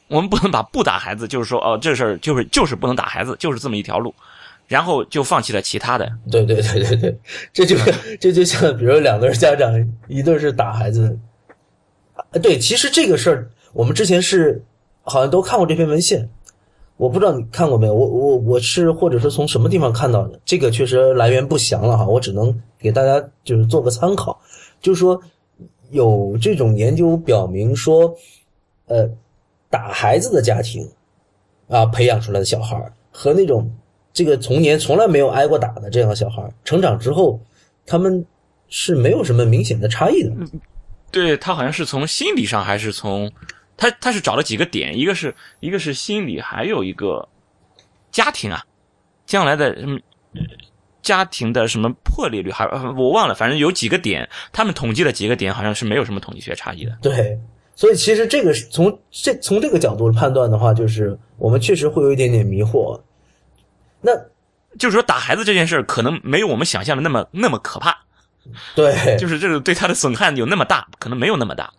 [0.09, 4.15] 我们不能把不打孩子，就是说哦，这事儿就是就是不能打孩子，就是这么一条路，
[4.67, 6.11] 然后就放弃了其他的。
[6.31, 7.19] 对对对对对，
[7.53, 7.77] 这就
[8.21, 9.73] 这就像比如两对家长，
[10.09, 11.19] 一对是打孩子，
[12.43, 14.63] 对，其实这个事儿我们之前是
[15.03, 16.29] 好像都看过这篇文献。
[16.99, 24.41] 我不知道你看过没有，我我我是或者说从什么地方看到的，这个确实来源不详了哈，我只能给大家就是做个参考，
[24.81, 25.21] 就是说
[25.91, 28.15] 有这种研究表明说，
[28.87, 29.07] 呃，
[29.69, 30.89] 打孩子的家庭
[31.69, 33.71] 啊培养出来的小孩和那种
[34.17, 37.39] 这个童年从来没有挨过打的这样的小孩成长之后，
[37.85, 38.25] 他们
[38.69, 40.31] 是没有什么明显的差异的。
[41.11, 43.31] 对他好像是从心理上还是从。
[43.79, 47.29] 他他是找了几个点，一个是一个是心理，还有一个
[48.11, 48.65] 家庭啊，
[49.27, 50.01] 将来的什么
[51.03, 52.65] 家庭的什么破裂率，还
[52.97, 56.97] 我忘了，反正有几个点，他们统计了几个点，好像是没有什么统计学差异的。
[57.03, 57.39] 对，
[57.75, 62.99] 所以其实这个从这从这个角度判断的话，就是我们确实会有一点点迷惑。
[64.01, 64.13] 那
[64.79, 67.97] 就是说打孩子这件事可能没有我们想象的那么那么可怕。
[68.75, 71.73] 对，就是这个对他的损害有那么大，可能没有那么大。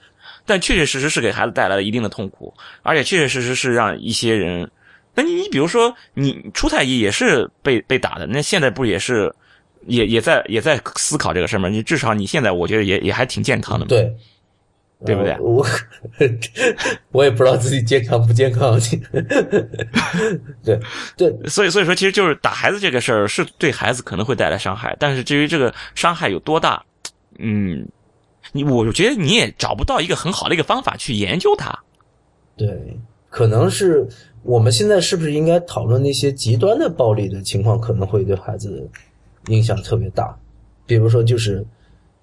[0.46, 4.70] 但确确实实是给孩子带来了一定的痛苦，而且确确实实是让一些人，
[5.14, 9.34] 那你你比如说你初太医也是被被打的，那现在不也是
[9.86, 11.68] 也也在也在思考这个事儿吗？
[11.70, 14.14] 你至少你现在我觉得也也还挺健康的嘛，对，
[15.06, 15.66] 对不对呃我
[17.12, 18.80] 我也不知道自己健康不健康。
[20.66, 20.80] 对
[21.16, 26.84] 对，所以所以说其实就是打孩子这个事儿是对孩子可能会带来伤害，但是至于这个伤害有多大，
[27.38, 27.88] 嗯，
[28.54, 31.78] 你我觉得你也找不到一个很好的一个方法去研究它。
[32.56, 34.08] 对，可能是
[34.42, 38.90] 我们现在是不是应该讨论那些极端的暴力的情况，可能会对孩子
[39.48, 40.36] 影响特别大，
[40.88, 41.64] 比如说就是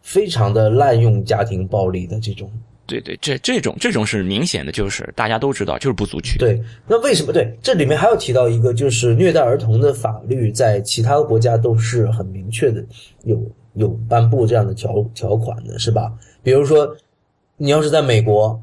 [0.05, 2.49] 非常的滥用家庭暴力的这种。
[2.87, 6.39] 对对，这这种这种是明显的，就是大家都知道，就是不足取。
[6.39, 7.33] 对，那为什么？
[7.33, 12.85] 对，这里面还要提到一个，就是虐待儿童的法律在其他国家都是很明确的，
[13.23, 13.43] 有
[13.73, 16.13] 有颁布这样的条条款的，是吧？
[16.43, 16.95] 比如说，
[17.57, 18.63] 你要是在美国，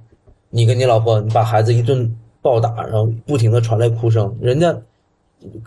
[0.52, 4.80] 你跟你老婆，你把孩子一顿暴打，然后不停的传来哭声，人家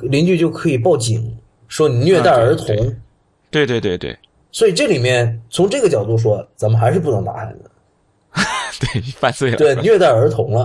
[0.03, 2.77] 邻居就可以报警说你虐待儿童。
[2.77, 2.93] 啊
[3.51, 4.17] 对对对对
[4.55, 7.71] 所以这里面从这个角度说，咱们还是不能打孩子。
[8.79, 9.57] 对，犯罪了。
[9.57, 10.65] 对，虐待儿童了。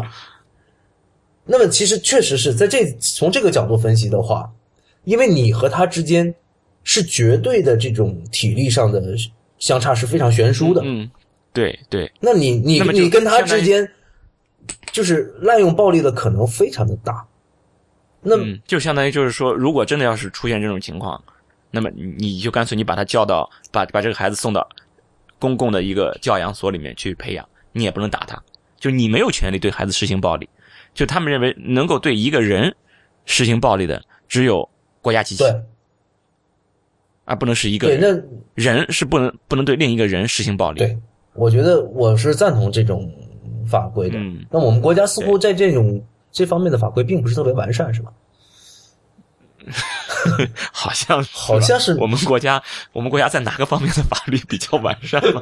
[1.43, 4.47] 那么其实确实是在这从这个角度分析的话，
[5.05, 6.31] 因为你和他之间
[6.83, 9.01] 是绝对的这种体力上的
[9.57, 10.83] 相差是非常悬殊的。
[10.85, 11.09] 嗯，
[11.51, 13.89] 对对那你你那你跟他之间
[14.91, 17.25] 就是滥用暴力的可能非常的大。
[18.21, 21.19] 那、嗯，就相当于就是说，如果真的要是出现这种情况，
[21.71, 24.67] 那么你你就干脆你把他叫到，把把这个孩子送到
[25.37, 28.41] 公共的一个教养所里面去培养，你也不能打他，
[28.77, 30.49] 就你没有权利对孩子实行暴力。
[30.93, 32.75] 就他们认为能够对一个人
[33.25, 34.67] 实行暴力的，只有
[35.01, 35.43] 国家机器，
[37.25, 38.29] 而不能是一个对，人。
[38.55, 40.79] 那人是不能不能对另一个人实行暴力。
[40.79, 40.97] 对，
[41.33, 43.09] 我觉得我是赞同这种
[43.67, 44.17] 法规的。
[44.17, 48.11] 嗯那我们国家似乎在这种这方面的法规并不是特别完善，是吧？
[50.71, 52.61] 好 像好像是我们国家，
[52.93, 55.41] 我们国家在哪个方面的法律比较完善吗？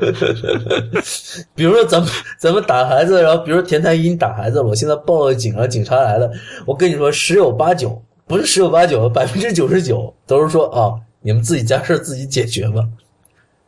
[1.56, 6.30] 比如说咱们咱们打孩子，然后比如说田太医你打孩子了，我现在报了警了，警察来了，
[6.66, 12.84] 我跟你说十有八九不是十有八九，百分之九十九都是说啊，你们自己家事自己解决吧。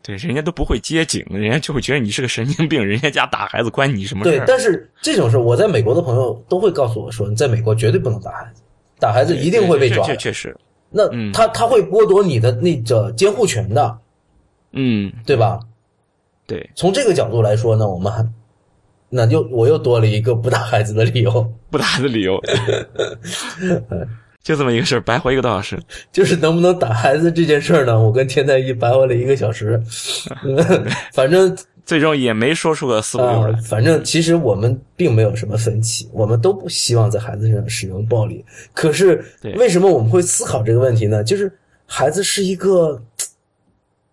[0.01, 8.61] 对，人家都不会接警，人家就会觉得你是个神经病，人家家打孩子关你什么事儿？，对但是这种事我在美国的朋友都会告诉我说，你在美国绝对不能打孩子，
[8.99, 10.13] 打孩子一定会被抓的。
[10.13, 10.55] 这确实，
[10.89, 13.97] 那嗯他他会剥夺你的那个监护权的，
[14.73, 15.59] 嗯，对吧？
[16.45, 18.27] 对，从这个角度来说呢，我们还
[19.09, 21.51] 那就我又多了一个不打孩子的理由。
[21.71, 22.39] 不打的理由，
[24.41, 25.79] 就这么一个事儿，白活一个多小时。
[26.11, 29.79] 就是能不能打孩子这件事儿呢，我跟田太医白活了一个小时，
[31.13, 31.55] 反正
[31.89, 33.59] 最终也没说出个四五啊、六来。
[33.61, 38.45] 反正其实我们并没有什么分歧，我们都不希望在孩子身上使用暴力。
[38.75, 39.25] 可是
[39.57, 41.23] 为什么我们会思考这个问题呢？
[41.23, 41.51] 就是
[41.87, 43.01] 孩子是一个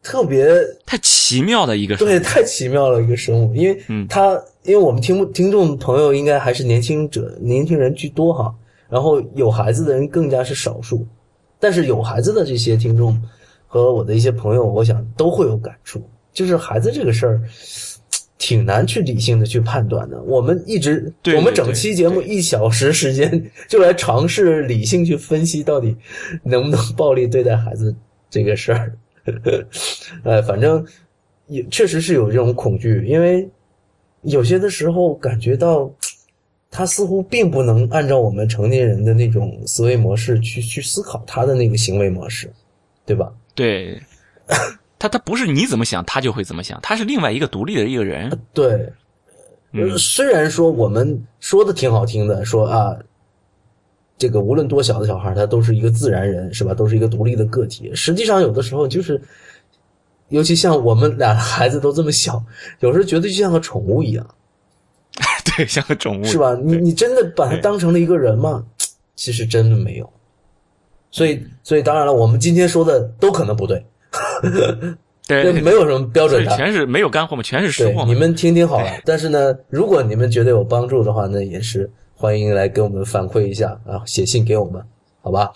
[0.02, 0.48] 特别
[0.86, 4.06] 太奇妙的一个对太奇妙了一个生物，因为嗯。
[4.08, 8.54] 他因为我们听听众朋友应该还是年轻者年轻人居多哈，
[8.88, 11.06] 然后有孩子的人更加是少数，
[11.60, 13.22] 但是有孩子的这些听众
[13.66, 16.02] 和我的一些朋友，我想都会有感触，
[16.36, 17.42] 就是孩子这个事儿。
[18.38, 20.22] 挺难去理性的去判断的。
[20.22, 25.96] 我们一直，我们整对对对期节目一小时时间就来尝试理性去分析到底
[26.44, 27.96] 能不能暴力对待孩子
[28.28, 28.92] 这个事儿。
[30.22, 30.86] 呃，反正
[31.46, 33.48] 也确实是有这种恐惧，因为
[34.20, 35.90] 有些的时候感觉到
[36.70, 42.52] 他似乎并不能按照我们成年人的那种思维模式去去思考他的那个行为模式，
[43.06, 43.32] 对吧？
[43.54, 43.98] 对，
[44.98, 48.30] 他他不是你怎么想，他就会怎么想，他是另外一个独立的一个人。
[48.52, 48.92] 对，
[49.98, 52.96] 虽然说我们说的挺好听的，说啊，
[54.16, 56.72] 这个无论多小的小孩，他都是一个自然人，是吧？
[56.72, 57.94] 都是一个独立的个体。
[57.94, 59.20] 实际上，有的时候就是，
[60.28, 62.42] 尤其像我们俩孩子都这么小，
[62.80, 64.26] 有时候觉得就像个宠物一样，
[65.56, 66.38] 对，像个宠物是？
[66.38, 66.58] 吧？
[66.62, 68.64] 你你真的把他当成了一个人吗？
[69.14, 70.10] 其实真的没有。
[71.10, 73.84] 所以，所以当然了，我们今天说的都可能不对，
[75.26, 76.58] 对，对没有什么标准答案。
[76.58, 78.12] 全是没有干货嘛，全是实对货，嘛。
[78.12, 78.90] 你们听听好了。
[79.04, 84.80] 但是呢，如果你们觉得有帮助的话那，也是欢迎来给我们反馈一下啊，写信给我们，
[85.20, 85.52] 好吧？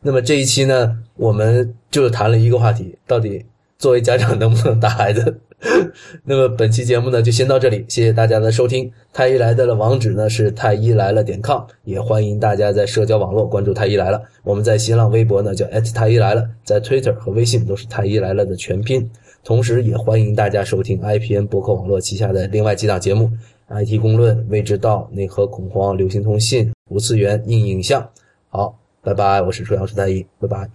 [0.00, 3.44] 那么这一期呢，我们就谈了一个话题，到底
[3.78, 5.40] 作为家长能不能打孩子？
[6.24, 8.90] 那么本期节目呢就先到这里，谢谢大家的收听。
[9.12, 14.22] 太医来的的网址呢是太医来了点 com，也欢迎大家在社交网络关注太医来了。
[14.44, 19.10] 我们在新浪微博呢叫太医来了，在 Twitter 和微信都是太医来了的全拼。
[19.42, 23.30] 同时，也欢迎大家收听 IPN 博客网络旗下的另外几档节目
[23.68, 28.08] IT 公论、未知道、内核恐慌、流行通信、无次元硬影像。
[28.48, 30.68] 好，拜拜，我是楚阳楚太医，拜拜。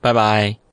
[0.00, 0.65] 拜拜。